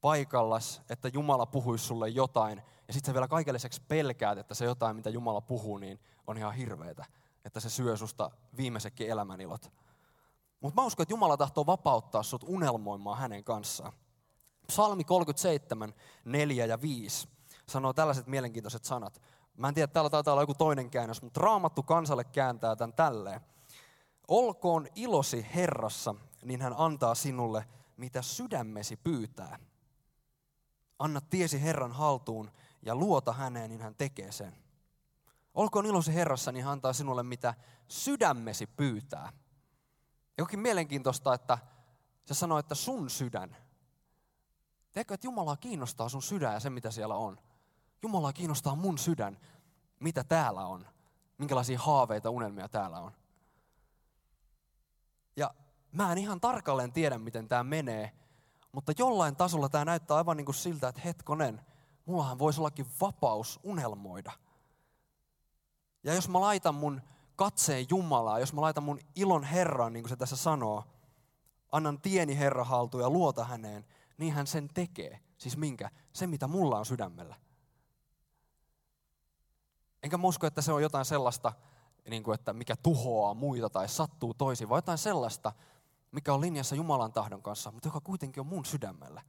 paikallas, 0.02 0.82
että 0.90 1.08
Jumala 1.08 1.46
puhuisi 1.46 1.86
sulle 1.86 2.10
jotain. 2.10 2.62
Ja 2.88 2.94
sitten 2.94 3.10
sä 3.10 3.14
vielä 3.14 3.28
kaiken 3.28 3.54
lisäksi 3.54 3.82
pelkäät, 3.88 4.38
että 4.38 4.54
se 4.54 4.66
jotain, 4.66 4.96
mitä 4.96 5.10
Jumala 5.10 5.42
puhuu, 5.42 5.78
niin 5.78 6.00
on 6.28 6.38
ihan 6.38 6.54
hirveetä. 6.54 7.06
Että 7.46 7.60
se 7.60 7.70
syö 7.70 7.98
susta 7.98 8.32
viimeisetkin 8.58 9.10
elämänilot. 9.10 9.72
Mutta 10.62 10.82
mä 10.82 10.86
uskon, 10.86 11.04
että 11.04 11.14
Jumala 11.14 11.38
tahtoo 11.38 11.66
vapauttaa 11.66 12.24
sut 12.24 12.44
unelmoimaan 12.48 13.18
hänen 13.18 13.44
kanssaan. 13.44 13.94
Psalmi 14.68 15.04
37, 15.04 15.94
4 16.26 16.66
ja 16.66 16.82
5 16.82 17.28
sanoo 17.70 17.94
tällaiset 17.94 18.28
mielenkiintoiset 18.28 18.86
sanat. 18.86 19.22
Mä 19.58 19.68
en 19.68 19.74
tiedä, 19.74 19.88
täällä 19.88 20.10
taitaa 20.10 20.34
olla 20.34 20.42
joku 20.42 20.54
toinen 20.54 20.90
käännös, 20.90 21.22
mutta 21.22 21.42
raamattu 21.42 21.84
kansalle 21.84 22.24
kääntää 22.24 22.76
tämän 22.76 22.94
tälleen. 22.94 23.42
Olkoon 24.28 24.88
ilosi 24.96 25.48
Herrassa, 25.56 26.16
niin 26.44 26.62
hän 26.62 26.76
antaa 26.78 27.16
sinulle, 27.16 27.66
mitä 27.98 28.22
sydämesi 28.22 28.96
pyytää. 28.96 29.60
Anna 31.00 31.22
tiesi 31.22 31.62
Herran 31.62 31.92
haltuun 31.92 32.52
ja 32.82 32.96
luota 32.96 33.34
häneen, 33.34 33.70
niin 33.70 33.82
hän 33.82 33.96
tekee 33.96 34.32
sen. 34.32 34.54
Olkoon 35.54 35.86
ilosi 35.86 36.14
Herrassa, 36.14 36.52
niin 36.52 36.64
hän 36.64 36.72
antaa 36.72 36.94
sinulle, 36.94 37.24
mitä 37.24 37.54
sydämesi 37.88 38.68
pyytää. 38.68 39.34
Jokin 40.38 40.60
mielenkiintoista, 40.60 41.34
että 41.34 41.58
se 42.26 42.34
sanoo, 42.34 42.60
että 42.60 42.76
sun 42.76 43.10
sydän. 43.10 43.58
Tiedätkö, 44.96 45.14
että 45.14 45.28
Jumalaa 45.28 45.58
kiinnostaa 45.58 46.10
sun 46.10 46.22
sydän 46.22 46.54
ja 46.54 46.60
se, 46.60 46.70
mitä 46.70 46.92
siellä 46.92 47.16
on. 47.16 47.38
Jumalaa 48.02 48.34
kiinnostaa 48.34 48.76
mun 48.76 48.98
sydän, 48.98 49.38
mitä 50.00 50.24
täällä 50.24 50.66
on. 50.66 50.88
Minkälaisia 51.38 51.80
haaveita, 51.80 52.30
unelmia 52.30 52.70
täällä 52.70 53.00
on. 53.00 53.12
Ja 55.36 55.54
Mä 55.96 56.12
en 56.12 56.18
ihan 56.18 56.42
tarkalleen 56.42 56.92
tiedä, 56.92 57.18
miten 57.18 57.48
tämä 57.48 57.64
menee, 57.64 58.12
mutta 58.72 58.94
jollain 58.98 59.36
tasolla 59.36 59.70
tämä 59.70 59.86
näyttää 59.86 60.18
aivan 60.18 60.38
niin 60.38 60.46
kuin 60.46 60.56
siltä, 60.56 60.88
että 60.88 61.02
hetkonen, 61.06 61.62
mullahan 62.06 62.40
voisi 62.40 62.60
ollakin 62.60 62.86
vapaus 63.02 63.60
unelmoida. 63.64 64.32
Ja 66.04 66.14
jos 66.14 66.30
mä 66.30 66.42
laitan 66.42 66.76
mun 66.76 67.02
katseen 67.36 67.86
Jumalaa, 67.90 68.40
jos 68.40 68.54
mä 68.54 68.62
laitan 68.62 68.84
mun 68.84 69.00
ilon 69.16 69.44
Herran, 69.44 69.94
niin 69.94 70.04
kuin 70.04 70.10
se 70.10 70.16
tässä 70.16 70.36
sanoo, 70.36 70.84
annan 71.72 72.02
tieni 72.02 72.38
Herra 72.38 72.64
haltuun 72.64 73.04
ja 73.04 73.10
luota 73.10 73.44
häneen, 73.44 73.86
niin 74.18 74.34
hän 74.34 74.48
sen 74.48 74.68
tekee. 74.74 75.20
Siis 75.38 75.58
minkä? 75.58 75.92
Se, 76.14 76.28
mitä 76.28 76.48
mulla 76.48 76.80
on 76.80 76.86
sydämellä. 76.86 77.36
Enkä 80.04 80.18
usko, 80.24 80.48
että 80.48 80.62
se 80.62 80.74
on 80.74 80.82
jotain 80.82 81.06
sellaista, 81.06 81.54
niin 82.10 82.24
kuin, 82.24 82.36
että 82.36 82.54
mikä 82.54 82.76
tuhoaa 82.76 83.34
muita 83.34 83.70
tai 83.70 83.90
sattuu 83.90 84.34
toisiin, 84.34 84.70
vaan 84.70 84.78
jotain 84.78 84.98
sellaista, 84.98 85.52
mikä 86.12 86.34
on 86.34 86.42
linjassa 86.42 86.76
Jumalan 86.76 87.14
tahdon 87.14 87.42
kanssa, 87.42 87.72
mutta 87.72 87.88
joka 87.88 88.02
kuitenkin 88.02 88.42
on 88.42 88.48
mun 88.48 88.66
sydämellä. 88.66 89.22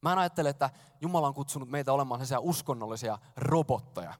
Mä 0.00 0.12
en 0.12 0.18
ajattele, 0.18 0.48
että 0.48 0.70
Jumala 1.00 1.28
on 1.28 1.34
kutsunut 1.34 1.68
meitä 1.68 1.92
olemaan 1.92 2.18
sellaisia 2.18 2.40
uskonnollisia 2.40 3.18
robotteja. 3.36 4.14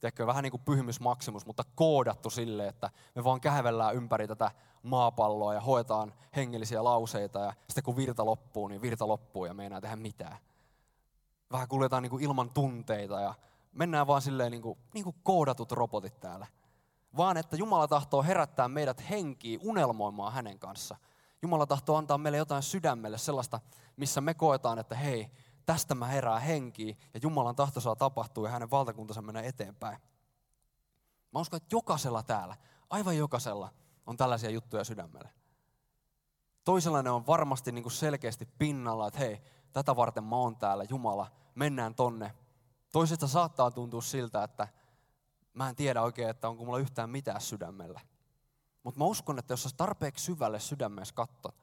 Tiedätkö, 0.00 0.26
vähän 0.26 0.42
niin 0.42 0.50
kuin 0.50 0.62
pyhimys 0.64 1.00
maksimus, 1.00 1.46
mutta 1.46 1.64
koodattu 1.74 2.30
sille, 2.30 2.68
että 2.68 2.90
me 3.14 3.24
vaan 3.24 3.40
kävellään 3.40 3.94
ympäri 3.94 4.28
tätä 4.28 4.50
maapalloa 4.82 5.54
ja 5.54 5.60
hoetaan 5.60 6.14
hengellisiä 6.36 6.84
lauseita 6.84 7.38
ja 7.38 7.52
sitten 7.68 7.84
kun 7.84 7.96
virta 7.96 8.24
loppuu, 8.26 8.68
niin 8.68 8.82
virta 8.82 9.08
loppuu 9.08 9.44
ja 9.44 9.54
me 9.54 9.62
ei 9.62 9.66
enää 9.66 9.80
tehdä 9.80 9.96
mitään. 9.96 10.36
Vähän 11.52 11.68
kuljetaan 11.68 12.02
niin 12.02 12.10
kuin 12.10 12.24
ilman 12.24 12.50
tunteita 12.50 13.20
ja 13.20 13.34
mennään 13.72 14.06
vaan 14.06 14.22
silleen 14.22 14.50
niin 14.50 14.62
kuin, 14.62 14.78
niin 14.94 15.04
kuin 15.04 15.16
koodatut 15.22 15.72
robotit 15.72 16.20
täällä. 16.20 16.46
Vaan 17.16 17.36
että 17.36 17.56
Jumala 17.56 17.88
tahtoo 17.88 18.22
herättää 18.22 18.68
meidät 18.68 19.10
henkiin 19.10 19.60
unelmoimaan 19.62 20.32
hänen 20.32 20.58
kanssa. 20.58 20.96
Jumala 21.42 21.66
tahtoo 21.66 21.96
antaa 21.96 22.18
meille 22.18 22.38
jotain 22.38 22.62
sydämelle 22.62 23.18
sellaista, 23.18 23.60
missä 23.96 24.20
me 24.20 24.34
koetaan, 24.34 24.78
että 24.78 24.94
hei, 24.94 25.30
tästä 25.70 25.94
mä 25.94 26.06
herää 26.06 26.40
henkiin 26.40 26.98
ja 27.14 27.20
Jumalan 27.22 27.56
tahto 27.56 27.80
saa 27.80 27.96
tapahtua 27.96 28.46
ja 28.46 28.52
hänen 28.52 28.70
valtakuntansa 28.70 29.22
menee 29.22 29.46
eteenpäin. 29.46 29.98
Mä 31.32 31.40
uskon, 31.40 31.56
että 31.56 31.76
jokaisella 31.76 32.22
täällä, 32.22 32.56
aivan 32.90 33.16
jokaisella, 33.16 33.72
on 34.06 34.16
tällaisia 34.16 34.50
juttuja 34.50 34.84
sydämellä. 34.84 35.28
Toisella 36.64 37.02
ne 37.02 37.10
on 37.10 37.26
varmasti 37.26 37.72
niin 37.72 37.82
kuin 37.82 37.92
selkeästi 37.92 38.48
pinnalla, 38.58 39.08
että 39.08 39.18
hei, 39.20 39.40
tätä 39.72 39.96
varten 39.96 40.24
mä 40.24 40.36
oon 40.36 40.56
täällä, 40.56 40.84
Jumala, 40.88 41.26
mennään 41.54 41.94
tonne. 41.94 42.34
Toisesta 42.92 43.28
saattaa 43.28 43.70
tuntua 43.70 44.02
siltä, 44.02 44.44
että 44.44 44.68
mä 45.54 45.68
en 45.68 45.76
tiedä 45.76 46.02
oikein, 46.02 46.30
että 46.30 46.48
onko 46.48 46.64
mulla 46.64 46.78
yhtään 46.78 47.10
mitään 47.10 47.40
sydämellä. 47.40 48.00
Mutta 48.82 48.98
mä 48.98 49.04
uskon, 49.04 49.38
että 49.38 49.52
jos 49.52 49.62
sä 49.62 49.70
tarpeeksi 49.76 50.24
syvälle 50.24 50.60
sydämeessä 50.60 51.14
katsot, 51.14 51.54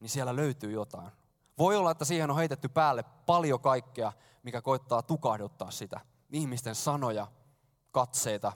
niin 0.00 0.10
siellä 0.10 0.36
löytyy 0.36 0.72
jotain. 0.72 1.10
Voi 1.58 1.76
olla, 1.76 1.90
että 1.90 2.04
siihen 2.04 2.30
on 2.30 2.36
heitetty 2.36 2.68
päälle 2.68 3.02
paljon 3.02 3.60
kaikkea, 3.60 4.12
mikä 4.42 4.62
koittaa 4.62 5.02
tukahduttaa 5.02 5.70
sitä. 5.70 6.00
Ihmisten 6.30 6.74
sanoja, 6.74 7.26
katseita 7.92 8.52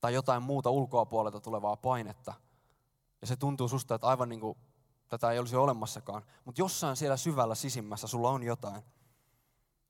tai 0.00 0.14
jotain 0.14 0.42
muuta 0.42 0.70
ulkoapuolelta 0.70 1.40
tulevaa 1.40 1.76
painetta. 1.76 2.34
Ja 3.20 3.26
se 3.26 3.36
tuntuu 3.36 3.68
susta, 3.68 3.94
että 3.94 4.06
aivan 4.06 4.28
niin 4.28 4.40
kuin 4.40 4.58
tätä 5.08 5.30
ei 5.30 5.38
olisi 5.38 5.56
olemassakaan. 5.56 6.22
Mutta 6.44 6.60
jossain 6.60 6.96
siellä 6.96 7.16
syvällä 7.16 7.54
sisimmässä 7.54 8.06
sulla 8.06 8.30
on 8.30 8.42
jotain. 8.42 8.82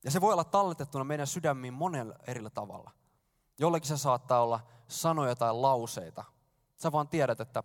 Ja 0.05 0.11
se 0.11 0.21
voi 0.21 0.33
olla 0.33 0.45
talletettuna 0.45 1.05
meidän 1.05 1.27
sydämiin 1.27 1.75
monella 1.75 2.15
eri 2.27 2.51
tavalla. 2.55 2.91
Jollekin 3.59 3.89
se 3.89 3.97
saattaa 3.97 4.43
olla 4.43 4.61
sanoja 4.89 5.37
tai 5.37 5.55
lauseita. 5.55 6.25
Sä 6.77 6.93
vaan 6.93 7.09
tiedät, 7.09 7.41
että 7.41 7.63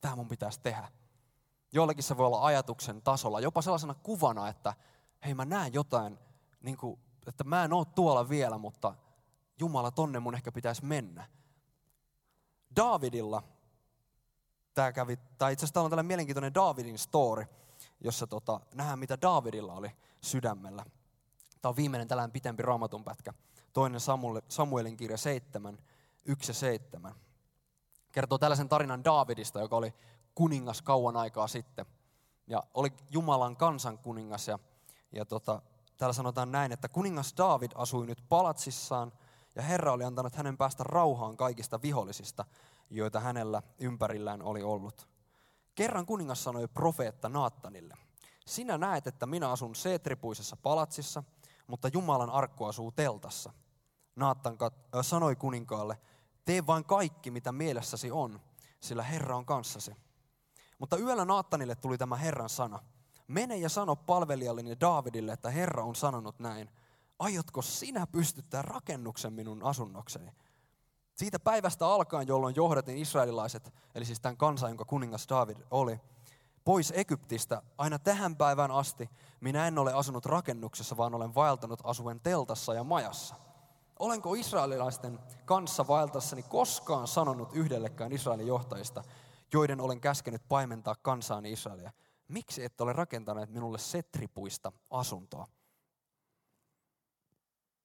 tämä 0.00 0.16
mun 0.16 0.28
pitäisi 0.28 0.60
tehdä. 0.60 0.88
Jollekin 1.72 2.04
se 2.04 2.16
voi 2.16 2.26
olla 2.26 2.46
ajatuksen 2.46 3.02
tasolla, 3.02 3.40
jopa 3.40 3.62
sellaisena 3.62 3.94
kuvana, 3.94 4.48
että 4.48 4.74
hei 5.24 5.34
mä 5.34 5.44
näen 5.44 5.74
jotain, 5.74 6.18
niin 6.60 6.76
kuin, 6.76 7.00
että 7.26 7.44
mä 7.44 7.64
en 7.64 7.72
ole 7.72 7.86
tuolla 7.94 8.28
vielä, 8.28 8.58
mutta 8.58 8.94
Jumala, 9.58 9.90
tonne 9.90 10.20
mun 10.20 10.34
ehkä 10.34 10.52
pitäisi 10.52 10.84
mennä. 10.84 11.26
Davidilla, 12.76 13.42
tämä 14.74 14.92
kävi, 14.92 15.18
tai 15.38 15.52
itse 15.52 15.64
asiassa 15.64 15.80
on 15.80 15.90
tällainen 15.90 16.06
mielenkiintoinen 16.06 16.54
Davidin 16.54 16.98
story, 16.98 17.44
jossa 18.00 18.26
tota, 18.26 18.60
nähdään 18.74 18.98
mitä 18.98 19.18
Davidilla 19.22 19.72
oli 19.72 19.90
sydämellä. 20.20 20.84
Tämä 21.62 21.70
on 21.70 21.76
viimeinen 21.76 22.08
tällainen 22.08 22.32
pitempi 22.32 22.62
raamatun 22.62 23.04
pätkä. 23.04 23.32
Toinen 23.72 24.00
Samuelin 24.48 24.96
kirja 24.96 25.16
7, 25.16 25.78
1 26.24 26.50
ja 26.50 26.54
7. 26.54 27.14
Kertoo 28.12 28.38
tällaisen 28.38 28.68
tarinan 28.68 29.04
Davidista, 29.04 29.60
joka 29.60 29.76
oli 29.76 29.94
kuningas 30.34 30.82
kauan 30.82 31.16
aikaa 31.16 31.48
sitten. 31.48 31.86
Ja 32.46 32.62
oli 32.74 32.88
Jumalan 33.10 33.56
kansan 33.56 33.98
kuningas. 33.98 34.48
Ja, 34.48 34.58
ja 35.12 35.24
tota, 35.24 35.62
täällä 35.96 36.12
sanotaan 36.12 36.52
näin, 36.52 36.72
että 36.72 36.88
kuningas 36.88 37.34
David 37.36 37.70
asui 37.74 38.06
nyt 38.06 38.24
palatsissaan 38.28 39.12
ja 39.54 39.62
Herra 39.62 39.92
oli 39.92 40.04
antanut 40.04 40.36
hänen 40.36 40.56
päästä 40.56 40.84
rauhaan 40.84 41.36
kaikista 41.36 41.82
vihollisista, 41.82 42.44
joita 42.90 43.20
hänellä 43.20 43.62
ympärillään 43.78 44.42
oli 44.42 44.62
ollut. 44.62 45.08
Kerran 45.74 46.06
kuningas 46.06 46.44
sanoi 46.44 46.68
profeetta 46.68 47.28
Naattanille, 47.28 47.94
sinä 48.46 48.78
näet, 48.78 49.06
että 49.06 49.26
minä 49.26 49.50
asun 49.50 49.74
seetripuisessa 49.74 50.56
palatsissa, 50.56 51.22
mutta 51.66 51.88
Jumalan 51.92 52.30
arkku 52.30 52.64
asuu 52.64 52.92
teltassa. 52.92 53.52
Naattan 54.16 54.58
sanoi 55.02 55.36
kuninkaalle, 55.36 55.98
tee 56.44 56.66
vain 56.66 56.84
kaikki, 56.84 57.30
mitä 57.30 57.52
mielessäsi 57.52 58.10
on, 58.10 58.40
sillä 58.80 59.02
Herra 59.02 59.36
on 59.36 59.46
kanssasi. 59.46 59.96
Mutta 60.82 60.96
yöllä 60.96 61.24
Naattanille 61.24 61.74
tuli 61.74 61.98
tämä 61.98 62.16
Herran 62.16 62.48
sana. 62.48 62.78
Mene 63.28 63.56
ja 63.56 63.68
sano 63.68 63.96
palvelijalleni 63.96 64.80
Daavidille, 64.80 65.32
että 65.32 65.50
Herra 65.50 65.84
on 65.84 65.94
sanonut 65.94 66.38
näin. 66.38 66.70
Aiotko 67.18 67.62
sinä 67.62 68.06
pystyttää 68.06 68.62
rakennuksen 68.62 69.32
minun 69.32 69.62
asunnokseni? 69.62 70.32
Siitä 71.14 71.38
päivästä 71.38 71.86
alkaen, 71.86 72.28
jolloin 72.28 72.56
johdatin 72.56 72.98
israelilaiset, 72.98 73.74
eli 73.94 74.04
siis 74.04 74.20
tämän 74.20 74.36
kansan, 74.36 74.70
jonka 74.70 74.84
kuningas 74.84 75.26
David 75.28 75.56
oli, 75.70 76.00
pois 76.64 76.92
Egyptistä 76.96 77.62
aina 77.78 77.98
tähän 77.98 78.36
päivään 78.36 78.70
asti, 78.70 79.10
minä 79.40 79.66
en 79.66 79.78
ole 79.78 79.92
asunut 79.92 80.26
rakennuksessa, 80.26 80.96
vaan 80.96 81.14
olen 81.14 81.34
vaeltanut 81.34 81.80
asuen 81.84 82.20
teltassa 82.20 82.74
ja 82.74 82.84
majassa. 82.84 83.34
Olenko 83.98 84.34
israelilaisten 84.34 85.18
kanssa 85.44 85.86
vaeltassani 85.88 86.42
koskaan 86.42 87.08
sanonut 87.08 87.48
yhdellekään 87.52 88.12
Israelin 88.12 88.46
johtajista, 88.46 89.04
joiden 89.52 89.80
olen 89.80 90.00
käskenyt 90.00 90.42
paimentaa 90.48 90.94
kansaani 90.94 91.52
Israelia. 91.52 91.92
Miksi 92.28 92.64
ette 92.64 92.82
ole 92.82 92.92
rakentaneet 92.92 93.50
minulle 93.50 93.78
setripuista 93.78 94.72
asuntoa? 94.90 95.46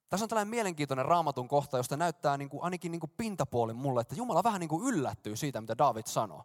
Tässä 0.09 0.25
on 0.25 0.29
tällainen 0.29 0.49
mielenkiintoinen 0.49 1.05
raamatun 1.05 1.47
kohta, 1.47 1.77
josta 1.77 1.97
näyttää 1.97 2.37
niin 2.37 2.49
kuin, 2.49 2.63
ainakin 2.63 2.91
niin 2.91 2.99
kuin 2.99 3.13
pintapuolin 3.17 3.75
mulle, 3.75 4.01
että 4.01 4.15
Jumala 4.15 4.43
vähän 4.43 4.59
niin 4.59 4.69
kuin 4.69 4.87
yllättyy 4.87 5.35
siitä, 5.35 5.61
mitä 5.61 5.77
David 5.77 6.05
sanoo. 6.05 6.43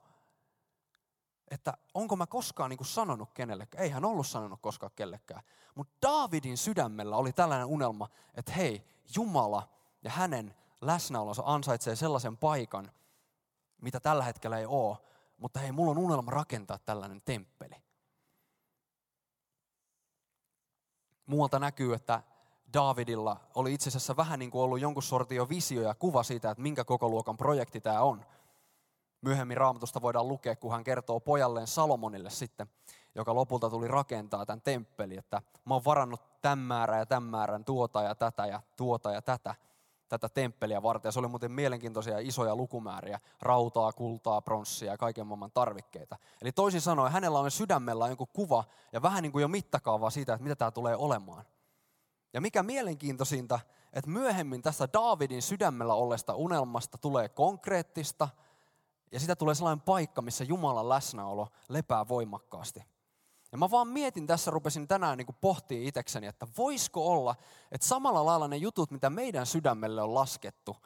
Että 1.50 1.74
onko 1.94 2.16
mä 2.16 2.26
koskaan 2.26 2.70
niin 2.70 2.78
kuin 2.78 2.86
sanonut 2.86 3.32
kenellekään? 3.32 3.84
Ei 3.84 3.90
hän 3.90 4.04
ollut 4.04 4.26
sanonut 4.26 4.60
koskaan 4.62 4.92
kellekään. 4.96 5.42
Mutta 5.74 5.94
Davidin 6.02 6.58
sydämellä 6.58 7.16
oli 7.16 7.32
tällainen 7.32 7.66
unelma, 7.66 8.08
että 8.34 8.52
hei, 8.52 8.84
Jumala 9.16 9.68
ja 10.02 10.10
hänen 10.10 10.54
läsnäolonsa 10.80 11.42
ansaitsee 11.46 11.96
sellaisen 11.96 12.36
paikan, 12.36 12.92
mitä 13.82 14.00
tällä 14.00 14.24
hetkellä 14.24 14.58
ei 14.58 14.66
ole, 14.66 14.96
mutta 15.42 15.60
hei, 15.60 15.72
mulla 15.72 15.90
on 15.90 15.98
unelma 15.98 16.30
rakentaa 16.30 16.78
tällainen 16.78 17.22
temppeli. 17.24 17.74
Muualta 21.26 21.58
näkyy, 21.58 21.94
että 21.94 22.22
Davidilla 22.72 23.36
oli 23.54 23.74
itse 23.74 23.88
asiassa 23.88 24.16
vähän 24.16 24.38
niin 24.38 24.50
kuin 24.50 24.62
ollut 24.62 24.80
jonkun 24.80 25.02
sortin 25.02 25.36
jo 25.36 25.48
visio 25.48 25.82
ja 25.82 25.94
kuva 25.94 26.22
siitä, 26.22 26.50
että 26.50 26.62
minkä 26.62 26.84
koko 26.84 27.08
luokan 27.08 27.36
projekti 27.36 27.80
tämä 27.80 28.00
on. 28.00 28.24
Myöhemmin 29.20 29.56
raamatusta 29.56 30.02
voidaan 30.02 30.28
lukea, 30.28 30.56
kun 30.56 30.72
hän 30.72 30.84
kertoo 30.84 31.20
pojalleen 31.20 31.66
Salomonille 31.66 32.30
sitten, 32.30 32.66
joka 33.14 33.34
lopulta 33.34 33.70
tuli 33.70 33.88
rakentaa 33.88 34.46
tämän 34.46 34.62
temppeli, 34.62 35.16
että 35.16 35.42
mä 35.64 35.74
oon 35.74 35.84
varannut 35.84 36.40
tämän 36.40 36.58
määrän 36.58 36.98
ja 36.98 37.06
tämän 37.06 37.30
määrän 37.30 37.64
tuota 37.64 38.02
ja 38.02 38.14
tätä 38.14 38.46
ja 38.46 38.60
tuota 38.76 39.12
ja 39.12 39.22
tätä 39.22 39.54
tätä 40.18 40.28
temppeliä 40.28 40.82
varten. 40.82 41.08
Ja 41.08 41.12
se 41.12 41.18
oli 41.18 41.28
muuten 41.28 41.52
mielenkiintoisia 41.52 42.18
isoja 42.18 42.56
lukumääriä, 42.56 43.20
rautaa, 43.40 43.92
kultaa, 43.92 44.40
pronssia 44.40 44.92
ja 44.92 44.98
kaiken 44.98 45.26
maailman 45.26 45.50
tarvikkeita. 45.50 46.16
Eli 46.42 46.52
toisin 46.52 46.80
sanoen 46.80 47.12
hänellä 47.12 47.38
on 47.38 47.50
sydämellä 47.50 48.08
joku 48.08 48.26
kuva 48.26 48.64
ja 48.92 49.02
vähän 49.02 49.22
niin 49.22 49.32
kuin 49.32 49.42
jo 49.42 49.48
mittakaava 49.48 50.10
siitä, 50.10 50.32
että 50.32 50.42
mitä 50.42 50.56
tämä 50.56 50.70
tulee 50.70 50.96
olemaan. 50.96 51.44
Ja 52.32 52.40
mikä 52.40 52.62
mielenkiintoisinta, 52.62 53.60
että 53.92 54.10
myöhemmin 54.10 54.62
tästä 54.62 54.88
Daavidin 54.92 55.42
sydämellä 55.42 55.94
ollesta 55.94 56.34
unelmasta 56.34 56.98
tulee 56.98 57.28
konkreettista 57.28 58.28
ja 59.12 59.20
sitä 59.20 59.36
tulee 59.36 59.54
sellainen 59.54 59.84
paikka, 59.84 60.22
missä 60.22 60.44
Jumalan 60.44 60.88
läsnäolo 60.88 61.48
lepää 61.68 62.08
voimakkaasti. 62.08 62.82
Ja 63.52 63.58
mä 63.58 63.70
vaan 63.70 63.88
mietin 63.88 64.26
tässä, 64.26 64.50
rupesin 64.50 64.88
tänään 64.88 65.18
niin 65.18 65.36
pohtia 65.40 65.88
itsekseni, 65.88 66.26
että 66.26 66.46
voisiko 66.58 67.06
olla, 67.06 67.34
että 67.72 67.86
samalla 67.86 68.26
lailla 68.26 68.48
ne 68.48 68.56
jutut, 68.56 68.90
mitä 68.90 69.10
meidän 69.10 69.46
sydämelle 69.46 70.02
on 70.02 70.14
laskettu, 70.14 70.76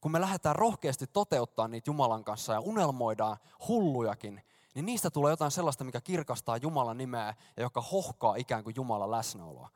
kun 0.00 0.12
me 0.12 0.20
lähdetään 0.20 0.56
rohkeasti 0.56 1.06
toteuttaa 1.06 1.68
niitä 1.68 1.90
Jumalan 1.90 2.24
kanssa 2.24 2.52
ja 2.52 2.60
unelmoidaan 2.60 3.36
hullujakin, 3.68 4.42
niin 4.74 4.86
niistä 4.86 5.10
tulee 5.10 5.32
jotain 5.32 5.50
sellaista, 5.50 5.84
mikä 5.84 6.00
kirkastaa 6.00 6.56
Jumalan 6.56 6.98
nimeä 6.98 7.34
ja 7.56 7.62
joka 7.62 7.80
hohkaa 7.80 8.36
ikään 8.36 8.64
kuin 8.64 8.76
Jumalan 8.76 9.10
läsnäoloa. 9.10 9.68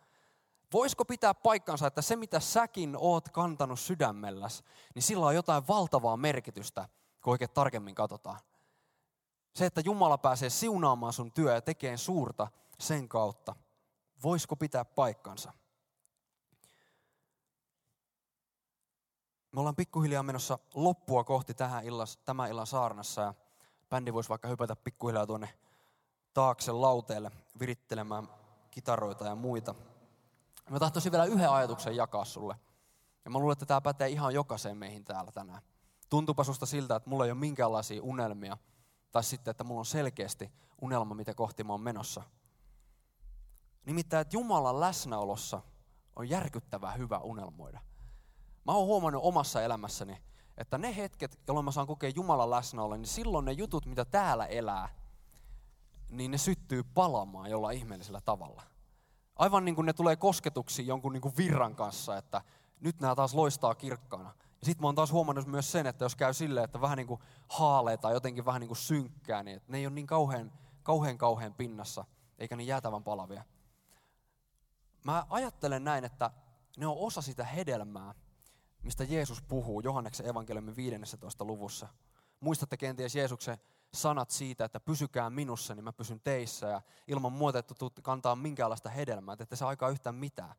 Voisiko 0.73 1.05
pitää 1.05 1.35
paikkansa, 1.35 1.87
että 1.87 2.03
se 2.03 2.17
mitä 2.17 2.41
säkin 2.41 2.97
oot 2.99 3.29
kantanut 3.29 3.81
sydämelläs, 3.81 4.65
niin 4.95 5.03
sillä 5.03 5.27
on 5.27 5.35
jotain 5.35 5.69
valtavaa 5.69 6.17
merkitystä, 6.17 6.89
kun 7.23 7.31
oikein 7.31 7.51
tarkemmin 7.51 7.95
katsotaan. 7.95 8.41
Se, 9.55 9.67
että 9.67 9.81
Jumala 9.81 10.19
pääsee 10.19 10.51
siunaamaan 10.51 11.13
sun 11.13 11.33
työ 11.33 11.55
ja 11.55 11.61
tekee 11.61 11.97
suurta, 11.97 12.49
sen 12.79 13.09
kautta. 13.09 13.55
Voisiko 14.23 14.57
pitää 14.57 14.85
paikkansa? 14.85 15.53
Me 19.53 19.61
ollaan 19.61 19.77
pikkuhiljaa 19.77 20.23
menossa 20.23 20.59
loppua 20.75 21.25
kohti 21.25 21.55
tähän 21.55 21.85
illas, 21.85 22.17
tämän 22.17 22.51
illan 22.51 22.67
saarnassa 22.67 23.23
ja 23.23 23.35
bändi 23.91 24.13
voisi 24.13 24.29
vaikka 24.29 24.49
hypätä 24.49 24.77
pikkuhiljaa 24.77 25.27
tuonne 25.27 25.49
taakse 26.35 26.73
lauteelle 26.73 27.31
virittelemään 27.61 28.29
kitaroita 28.71 29.25
ja 29.25 29.35
muita. 29.35 29.75
Mä 30.71 30.79
tahtoisin 30.79 31.13
vielä 31.13 31.25
yhden 31.25 31.51
ajatuksen 31.51 31.97
jakaa 31.97 32.25
sulle. 32.25 32.57
Ja 33.25 33.31
mä 33.31 33.39
luulen, 33.39 33.53
että 33.53 33.67
tämä 33.67 33.81
pätee 33.81 34.09
ihan 34.09 34.35
jokaiseen 34.35 34.77
meihin 34.77 35.05
täällä 35.05 35.33
tänään. 35.33 35.63
Tuntuupa 36.11 36.45
susta 36.45 36.67
siltä, 36.67 36.97
että 36.97 37.11
mulla 37.11 37.25
ei 37.25 37.31
ole 37.31 37.39
minkäänlaisia 37.39 38.03
unelmia. 38.03 38.57
Tai 39.12 39.25
sitten, 39.25 39.51
että 39.51 39.64
mulla 39.64 39.79
on 39.79 39.87
selkeästi 39.87 40.53
unelma, 40.81 41.14
mitä 41.14 41.35
kohti 41.35 41.64
mä 41.64 41.73
oon 41.73 41.81
menossa. 41.81 42.23
Nimittäin, 43.87 44.20
että 44.20 44.37
Jumalan 44.37 44.81
läsnäolossa 44.81 45.62
on 46.16 46.31
järkyttävää 46.31 46.92
hyvä 46.92 47.18
unelmoida. 47.18 47.81
Mä 48.64 48.73
oon 48.73 48.87
huomannut 48.87 49.23
omassa 49.25 49.62
elämässäni, 49.62 50.23
että 50.57 50.79
ne 50.79 50.96
hetket, 50.96 51.40
jolloin 51.49 51.64
mä 51.64 51.73
saan 51.73 51.87
kokea 51.87 52.12
Jumalan 52.14 52.51
läsnäoloa, 52.51 52.96
niin 52.96 53.07
silloin 53.07 53.44
ne 53.44 53.53
jutut, 53.53 53.87
mitä 53.87 54.05
täällä 54.05 54.46
elää, 54.46 54.88
niin 56.11 56.31
ne 56.31 56.38
syttyy 56.38 56.83
palamaan 56.83 57.51
jollain 57.51 57.79
ihmeellisellä 57.79 58.20
tavalla. 58.20 58.62
Aivan 59.37 59.64
niin 59.64 59.75
kuin 59.75 59.87
ne 59.87 59.92
tulee 59.92 60.16
kosketuksiin 60.16 60.88
jonkun 60.88 61.12
niin 61.12 61.20
kuin 61.20 61.37
virran 61.37 61.77
kanssa, 61.77 62.16
että 62.16 62.42
nyt 62.81 63.01
nämä 63.01 63.14
taas 63.14 63.35
loistaa 63.35 63.75
kirkkaana. 63.75 64.35
Sitten 64.62 64.83
mä 64.83 64.88
oon 64.88 64.94
taas 64.94 65.12
huomannut 65.12 65.46
myös 65.46 65.73
sen, 65.73 65.87
että 65.87 66.05
jos 66.05 66.16
käy 66.16 66.35
silleen, 66.35 66.64
että 66.64 66.81
vähän 66.81 66.96
niin 66.96 67.07
kuin 67.07 67.20
haalee 67.49 67.96
tai 67.96 68.12
jotenkin 68.12 68.44
vähän 68.44 68.61
niin 68.61 68.68
kuin 68.68 68.79
synkkää, 68.79 69.42
niin 69.42 69.62
ne 69.68 69.79
ei 69.79 69.87
ole 69.87 69.94
niin 69.94 70.07
kauhean, 70.07 70.53
kauhean 70.83 71.18
kauhean 71.18 71.55
pinnassa, 71.55 72.05
eikä 72.38 72.57
niin 72.57 72.66
jäätävän 72.66 73.05
palavia. 73.05 73.44
Mä 75.05 75.27
ajattelen 75.31 75.85
näin, 75.85 76.05
että 76.05 76.31
ne 76.77 76.87
on 76.87 76.96
osa 76.99 77.23
sitä 77.23 77.44
hedelmää, 77.44 78.14
mistä 78.83 79.05
Jeesus 79.05 79.42
puhuu 79.42 79.81
Johanneksen 79.81 80.27
evankeliumin 80.27 80.77
15. 80.77 81.44
luvussa. 81.44 81.88
Muistatte 82.40 82.77
kenties 82.77 83.14
Jeesuksen 83.14 83.59
sanat 83.94 84.31
siitä, 84.31 84.64
että 84.64 84.81
pysykää 84.81 85.31
minussa, 85.31 85.75
niin 85.75 85.85
mä 85.85 85.92
pysyn 85.92 86.20
teissä. 86.20 86.66
Ja 86.66 86.83
ilman 87.07 87.33
muuta, 87.33 87.59
että 87.59 87.75
kantaa 88.03 88.37
minkäänlaista 88.37 88.88
hedelmää, 88.88 89.37
että 89.40 89.57
saa 89.57 89.68
aikaa 89.68 89.88
yhtään 89.88 90.14
mitään. 90.14 90.55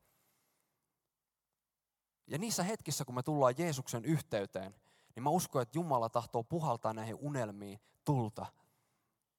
Ja 2.31 2.37
niissä 2.37 2.63
hetkissä, 2.63 3.05
kun 3.05 3.15
me 3.15 3.23
tullaan 3.23 3.53
Jeesuksen 3.57 4.05
yhteyteen, 4.05 4.75
niin 5.15 5.23
mä 5.23 5.29
uskon, 5.29 5.61
että 5.61 5.77
Jumala 5.77 6.09
tahtoo 6.09 6.43
puhaltaa 6.43 6.93
näihin 6.93 7.15
unelmiin 7.19 7.79
tulta. 8.05 8.45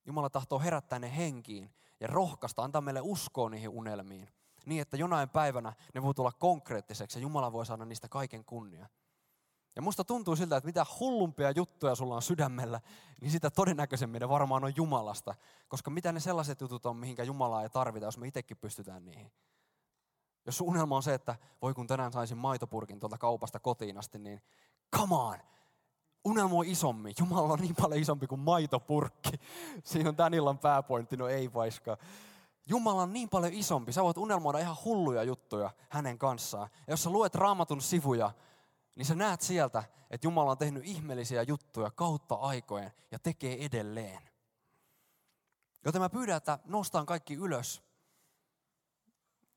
Jumala 0.06 0.30
tahtoo 0.30 0.58
herättää 0.58 0.98
ne 0.98 1.16
henkiin 1.16 1.74
ja 2.00 2.06
rohkaista, 2.06 2.62
antaa 2.64 2.80
meille 2.80 3.00
uskoa 3.00 3.50
niihin 3.50 3.68
unelmiin. 3.68 4.28
Niin, 4.66 4.82
että 4.82 4.96
jonain 4.96 5.28
päivänä 5.28 5.72
ne 5.94 6.02
voi 6.02 6.14
tulla 6.14 6.32
konkreettiseksi 6.32 7.18
ja 7.18 7.22
Jumala 7.22 7.52
voi 7.52 7.66
saada 7.66 7.84
niistä 7.84 8.08
kaiken 8.08 8.44
kunnia. 8.44 8.88
Ja 9.76 9.82
musta 9.82 10.04
tuntuu 10.04 10.36
siltä, 10.36 10.56
että 10.56 10.66
mitä 10.66 10.86
hullumpia 11.00 11.50
juttuja 11.50 11.94
sulla 11.94 12.14
on 12.14 12.22
sydämellä, 12.22 12.80
niin 13.20 13.30
sitä 13.30 13.50
todennäköisemmin 13.50 14.20
ne 14.20 14.28
varmaan 14.28 14.64
on 14.64 14.76
Jumalasta. 14.76 15.34
Koska 15.68 15.90
mitä 15.90 16.12
ne 16.12 16.20
sellaiset 16.20 16.60
jutut 16.60 16.86
on, 16.86 16.96
mihinkä 16.96 17.22
Jumalaa 17.22 17.62
ei 17.62 17.68
tarvita, 17.68 18.06
jos 18.06 18.18
me 18.18 18.28
itsekin 18.28 18.56
pystytään 18.56 19.04
niihin. 19.04 19.32
Jos 20.46 20.58
sun 20.58 20.68
unelma 20.68 20.96
on 20.96 21.02
se, 21.02 21.14
että 21.14 21.36
voi 21.62 21.74
kun 21.74 21.86
tänään 21.86 22.12
saisin 22.12 22.38
maitopurkin 22.38 23.00
tuolta 23.00 23.18
kaupasta 23.18 23.60
kotiin 23.60 23.98
asti, 23.98 24.18
niin 24.18 24.42
come 24.96 25.14
on! 25.14 25.38
Unelma 26.24 26.56
on 26.56 26.66
isommin. 26.66 27.14
Jumala 27.18 27.52
on 27.52 27.58
niin 27.58 27.74
paljon 27.74 28.00
isompi 28.00 28.26
kuin 28.26 28.40
maitopurkki. 28.40 29.30
Siinä 29.84 30.08
on 30.08 30.16
tän 30.16 30.34
illan 30.34 30.58
pääpointti, 30.58 31.16
no 31.16 31.28
ei 31.28 31.52
vaikka. 31.52 31.96
Jumala 32.66 33.02
on 33.02 33.12
niin 33.12 33.28
paljon 33.28 33.52
isompi. 33.52 33.92
Sä 33.92 34.02
voit 34.02 34.18
unelmoida 34.18 34.58
ihan 34.58 34.76
hulluja 34.84 35.22
juttuja 35.22 35.70
hänen 35.88 36.18
kanssaan. 36.18 36.70
Ja 36.86 36.92
jos 36.92 37.02
sä 37.02 37.10
luet 37.10 37.34
raamatun 37.34 37.82
sivuja, 37.82 38.30
niin 38.94 39.06
sä 39.06 39.14
näet 39.14 39.40
sieltä, 39.40 39.84
että 40.10 40.26
Jumala 40.26 40.50
on 40.50 40.58
tehnyt 40.58 40.86
ihmeellisiä 40.86 41.42
juttuja 41.42 41.90
kautta 41.90 42.34
aikojen 42.34 42.92
ja 43.10 43.18
tekee 43.18 43.64
edelleen. 43.64 44.22
Joten 45.84 46.00
mä 46.00 46.08
pyydän, 46.08 46.36
että 46.36 46.58
nostaan 46.64 47.06
kaikki 47.06 47.34
ylös. 47.34 47.82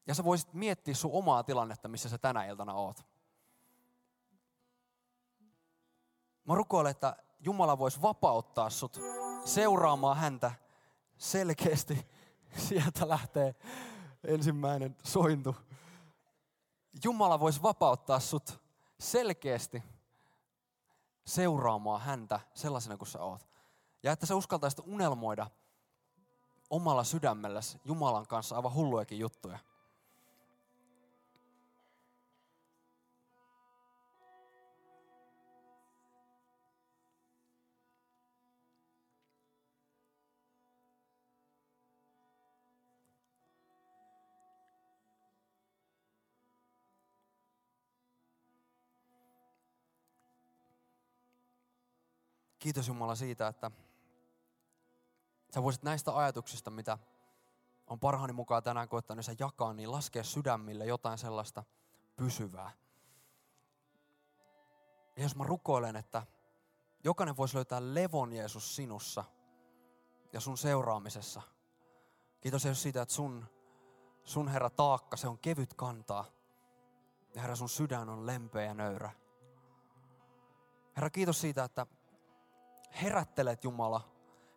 Ja 0.08 0.16
sä 0.16 0.24
voisit 0.24 0.54
miettiä 0.54 0.94
sun 0.94 1.12
omaa 1.14 1.44
tilannetta, 1.44 1.88
missä 1.88 2.10
sä 2.10 2.18
tänä 2.18 2.46
iltana 2.46 2.74
oot. 2.74 3.06
Mä 6.44 6.56
rukoilen, 6.56 6.92
että 6.92 7.16
Jumala 7.40 7.78
voisi 7.78 8.02
vapauttaa 8.02 8.70
sut 8.70 9.00
seuraamaan 9.46 10.18
häntä 10.18 10.52
selkeästi. 11.18 12.08
Sieltä 12.58 13.10
lähtee 13.10 13.56
ensimmäinen 14.24 14.96
sointu. 15.04 15.56
Jumala 17.04 17.40
voisi 17.40 17.62
vapauttaa 17.62 18.20
sut 18.20 18.62
selkeästi 19.00 19.84
seuraamaan 21.26 22.02
häntä 22.02 22.40
sellaisena 22.54 22.98
kuin 22.98 23.08
sä 23.08 23.20
oot. 23.20 23.48
Ja 24.04 24.12
että 24.12 24.26
sä 24.26 24.36
uskaltaisit 24.36 24.80
unelmoida 24.80 25.48
omalla 26.70 27.04
sydämelläsi 27.04 27.82
Jumalan 27.86 28.28
kanssa 28.28 28.56
aivan 28.56 28.74
hulluakin 28.74 29.20
juttuja. 29.20 29.60
Kiitos 52.60 52.88
Jumala 52.88 53.16
siitä, 53.16 53.48
että 53.48 53.72
sä 55.54 55.64
voisit 55.64 55.84
näistä 55.84 56.18
ajatuksista, 56.18 56.72
mitä 56.72 56.98
on 57.88 58.00
parhaani 58.00 58.34
mukaan 58.34 58.64
tänään 58.64 58.90
koettanut 58.90 59.26
sä 59.26 59.36
jakaa, 59.40 59.74
niin 59.74 59.92
laskea 59.92 60.24
sydämille 60.24 60.86
jotain 60.86 61.18
sellaista 61.18 61.64
pysyvää. 62.16 62.72
Ja 65.16 65.24
jos 65.24 65.36
mä 65.36 65.44
rukoilen, 65.44 65.96
että 65.96 66.24
jokainen 67.04 67.38
voisi 67.38 67.56
löytää 67.56 67.94
levon 67.94 68.34
Jeesus 68.34 68.76
sinussa 68.76 69.24
ja 70.34 70.40
sun 70.40 70.58
seuraamisessa. 70.58 71.42
Kiitos 72.42 72.66
Jeesus 72.66 72.84
siitä, 72.84 73.02
että 73.02 73.16
sun, 73.16 73.46
sun 74.24 74.48
Herra 74.48 74.70
taakka, 74.70 75.18
se 75.18 75.28
on 75.28 75.40
kevyt 75.40 75.74
kantaa. 75.74 76.26
Ja 77.36 77.42
Herra, 77.42 77.56
sun 77.56 77.70
sydän 77.70 78.10
on 78.10 78.26
lempeä 78.26 78.62
ja 78.62 78.74
nöyrä. 78.74 79.12
Herra, 80.96 81.10
kiitos 81.10 81.42
siitä, 81.42 81.64
että 81.64 81.88
herättelet 83.02 83.64
Jumala, 83.64 84.02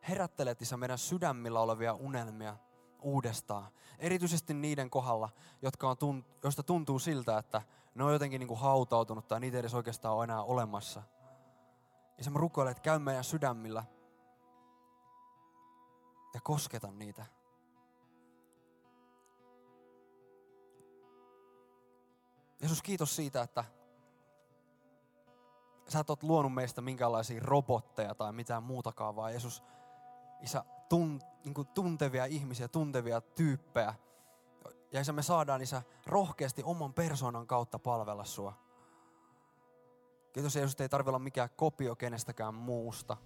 herättelet 0.08 0.62
Isä 0.62 0.76
meidän 0.76 0.98
sydämillä 0.98 1.60
olevia 1.60 1.94
unelmia 1.94 2.56
uudestaan. 3.02 3.72
Erityisesti 3.98 4.54
niiden 4.54 4.90
kohdalla, 4.90 5.28
jotka 5.62 5.90
on 5.90 5.96
tunt, 5.96 6.26
joista 6.42 6.62
tuntuu 6.62 6.98
siltä, 6.98 7.38
että 7.38 7.62
ne 7.94 8.04
on 8.04 8.12
jotenkin 8.12 8.38
niin 8.38 8.48
kuin 8.48 8.60
hautautunut 8.60 9.28
tai 9.28 9.40
niitä 9.40 9.56
ei 9.56 9.60
edes 9.60 9.74
oikeastaan 9.74 10.14
ole 10.14 10.24
enää 10.24 10.42
olemassa. 10.42 11.02
Isä, 12.18 12.30
mä 12.30 12.38
rukoilen, 12.38 12.70
että 12.70 12.82
käy 12.82 12.98
meidän 12.98 13.24
sydämillä 13.24 13.84
ja 16.34 16.40
kosketa 16.40 16.90
niitä. 16.90 17.26
Jeesus, 22.60 22.82
kiitos 22.82 23.16
siitä, 23.16 23.42
että 23.42 23.64
sä 25.88 26.00
et 26.00 26.10
ole 26.10 26.18
luonut 26.22 26.54
meistä 26.54 26.80
minkälaisia 26.80 27.40
robotteja 27.44 28.14
tai 28.14 28.32
mitään 28.32 28.62
muutakaan, 28.62 29.16
vaan 29.16 29.30
Jeesus, 29.30 29.62
Isä, 30.40 30.64
tun, 30.88 31.20
niin 31.44 31.54
kuin 31.54 31.68
tuntevia 31.68 32.24
ihmisiä, 32.24 32.68
tuntevia 32.68 33.20
tyyppejä. 33.20 33.94
Ja 34.92 35.00
Isä, 35.00 35.12
me 35.12 35.22
saadaan 35.22 35.62
Isä 35.62 35.82
rohkeasti 36.06 36.62
oman 36.62 36.94
persoonan 36.94 37.46
kautta 37.46 37.78
palvella 37.78 38.24
sua. 38.24 38.52
Kiitos 40.32 40.56
Jeesus, 40.56 40.80
ei 40.80 40.88
tarvitse 40.88 41.10
olla 41.10 41.18
mikään 41.18 41.50
kopio 41.56 41.96
kenestäkään 41.96 42.54
muusta. 42.54 43.16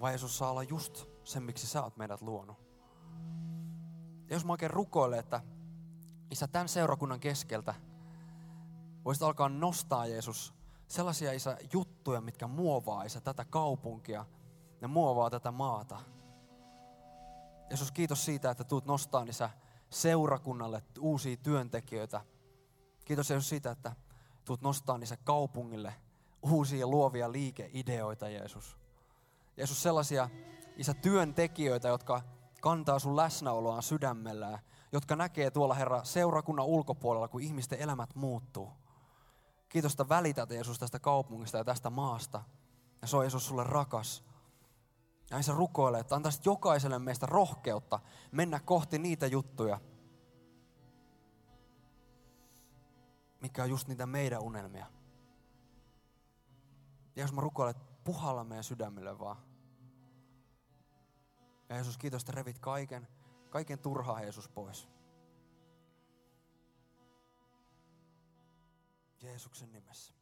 Vai 0.00 0.10
Jeesus 0.10 0.38
saa 0.38 0.50
olla 0.50 0.62
just 0.62 1.06
sen, 1.24 1.42
miksi 1.42 1.66
sä 1.66 1.82
oot 1.82 1.96
meidät 1.96 2.22
luonut. 2.22 2.56
Ja 4.28 4.36
jos 4.36 4.44
mä 4.44 4.52
oikein 4.52 4.70
rukoilen, 4.70 5.18
että 5.18 5.40
Isä, 6.30 6.48
tämän 6.48 6.68
seurakunnan 6.68 7.20
keskeltä– 7.20 7.74
Voisit 9.04 9.22
alkaa 9.22 9.48
nostaa 9.48 10.06
Jeesus 10.06 10.54
sellaisia 10.88 11.32
isä 11.32 11.56
juttuja, 11.72 12.20
mitkä 12.20 12.46
muovaa 12.46 13.02
isä 13.02 13.20
tätä 13.20 13.44
kaupunkia 13.44 14.26
ja 14.80 14.88
muovaa 14.88 15.30
tätä 15.30 15.50
maata. 15.50 16.00
Jeesus, 17.70 17.92
kiitos 17.92 18.24
siitä, 18.24 18.50
että 18.50 18.64
tuut 18.64 18.86
nostaa 18.86 19.22
isä 19.22 19.50
seurakunnalle 19.90 20.82
uusia 21.00 21.36
työntekijöitä. 21.36 22.20
Kiitos 23.04 23.30
Jeesus 23.30 23.48
siitä, 23.48 23.70
että 23.70 23.92
tuut 24.44 24.62
nostaa 24.62 24.98
isä 25.02 25.16
kaupungille 25.16 25.94
uusia 26.42 26.86
luovia 26.86 27.32
liikeideoita, 27.32 28.28
Jeesus. 28.28 28.78
Jeesus, 29.56 29.82
sellaisia 29.82 30.28
isä 30.76 30.94
työntekijöitä, 30.94 31.88
jotka 31.88 32.22
kantaa 32.60 32.98
sun 32.98 33.16
läsnäoloaan 33.16 33.82
sydämellään, 33.82 34.58
jotka 34.92 35.16
näkee 35.16 35.50
tuolla 35.50 35.74
Herra 35.74 36.04
seurakunnan 36.04 36.66
ulkopuolella, 36.66 37.28
kun 37.28 37.42
ihmisten 37.42 37.78
elämät 37.78 38.14
muuttuu. 38.14 38.72
Kiitos, 39.70 39.92
että 39.92 40.08
välität 40.08 40.50
Jeesus 40.50 40.78
tästä 40.78 40.98
kaupungista 40.98 41.58
ja 41.58 41.64
tästä 41.64 41.90
maasta. 41.90 42.42
Ja 43.02 43.08
se 43.08 43.16
on 43.16 43.22
Jeesus 43.22 43.46
sulle 43.46 43.64
rakas. 43.64 44.24
Näin 45.30 45.44
se 45.44 45.52
rukoilee, 45.52 46.00
että 46.00 46.14
antaisit 46.14 46.46
jokaiselle 46.46 46.98
meistä 46.98 47.26
rohkeutta 47.26 48.00
mennä 48.32 48.60
kohti 48.60 48.98
niitä 48.98 49.26
juttuja, 49.26 49.80
mikä 53.40 53.62
on 53.62 53.70
just 53.70 53.88
niitä 53.88 54.06
meidän 54.06 54.42
unelmia. 54.42 54.86
Ja 57.16 57.22
jos 57.22 57.32
mä 57.32 57.40
rukoilen, 57.40 57.76
että 57.76 57.94
puhalla 58.04 58.44
meidän 58.44 58.64
sydämille 58.64 59.18
vaan. 59.18 59.36
Ja 61.68 61.74
Jeesus, 61.74 61.98
kiitos, 61.98 62.22
että 62.22 62.32
revit 62.32 62.58
kaiken, 62.58 63.08
kaiken 63.50 63.78
turhaa 63.78 64.20
Jeesus 64.20 64.48
pois. 64.48 64.88
Jeesuksen 69.20 69.72
nimessä. 69.72 70.19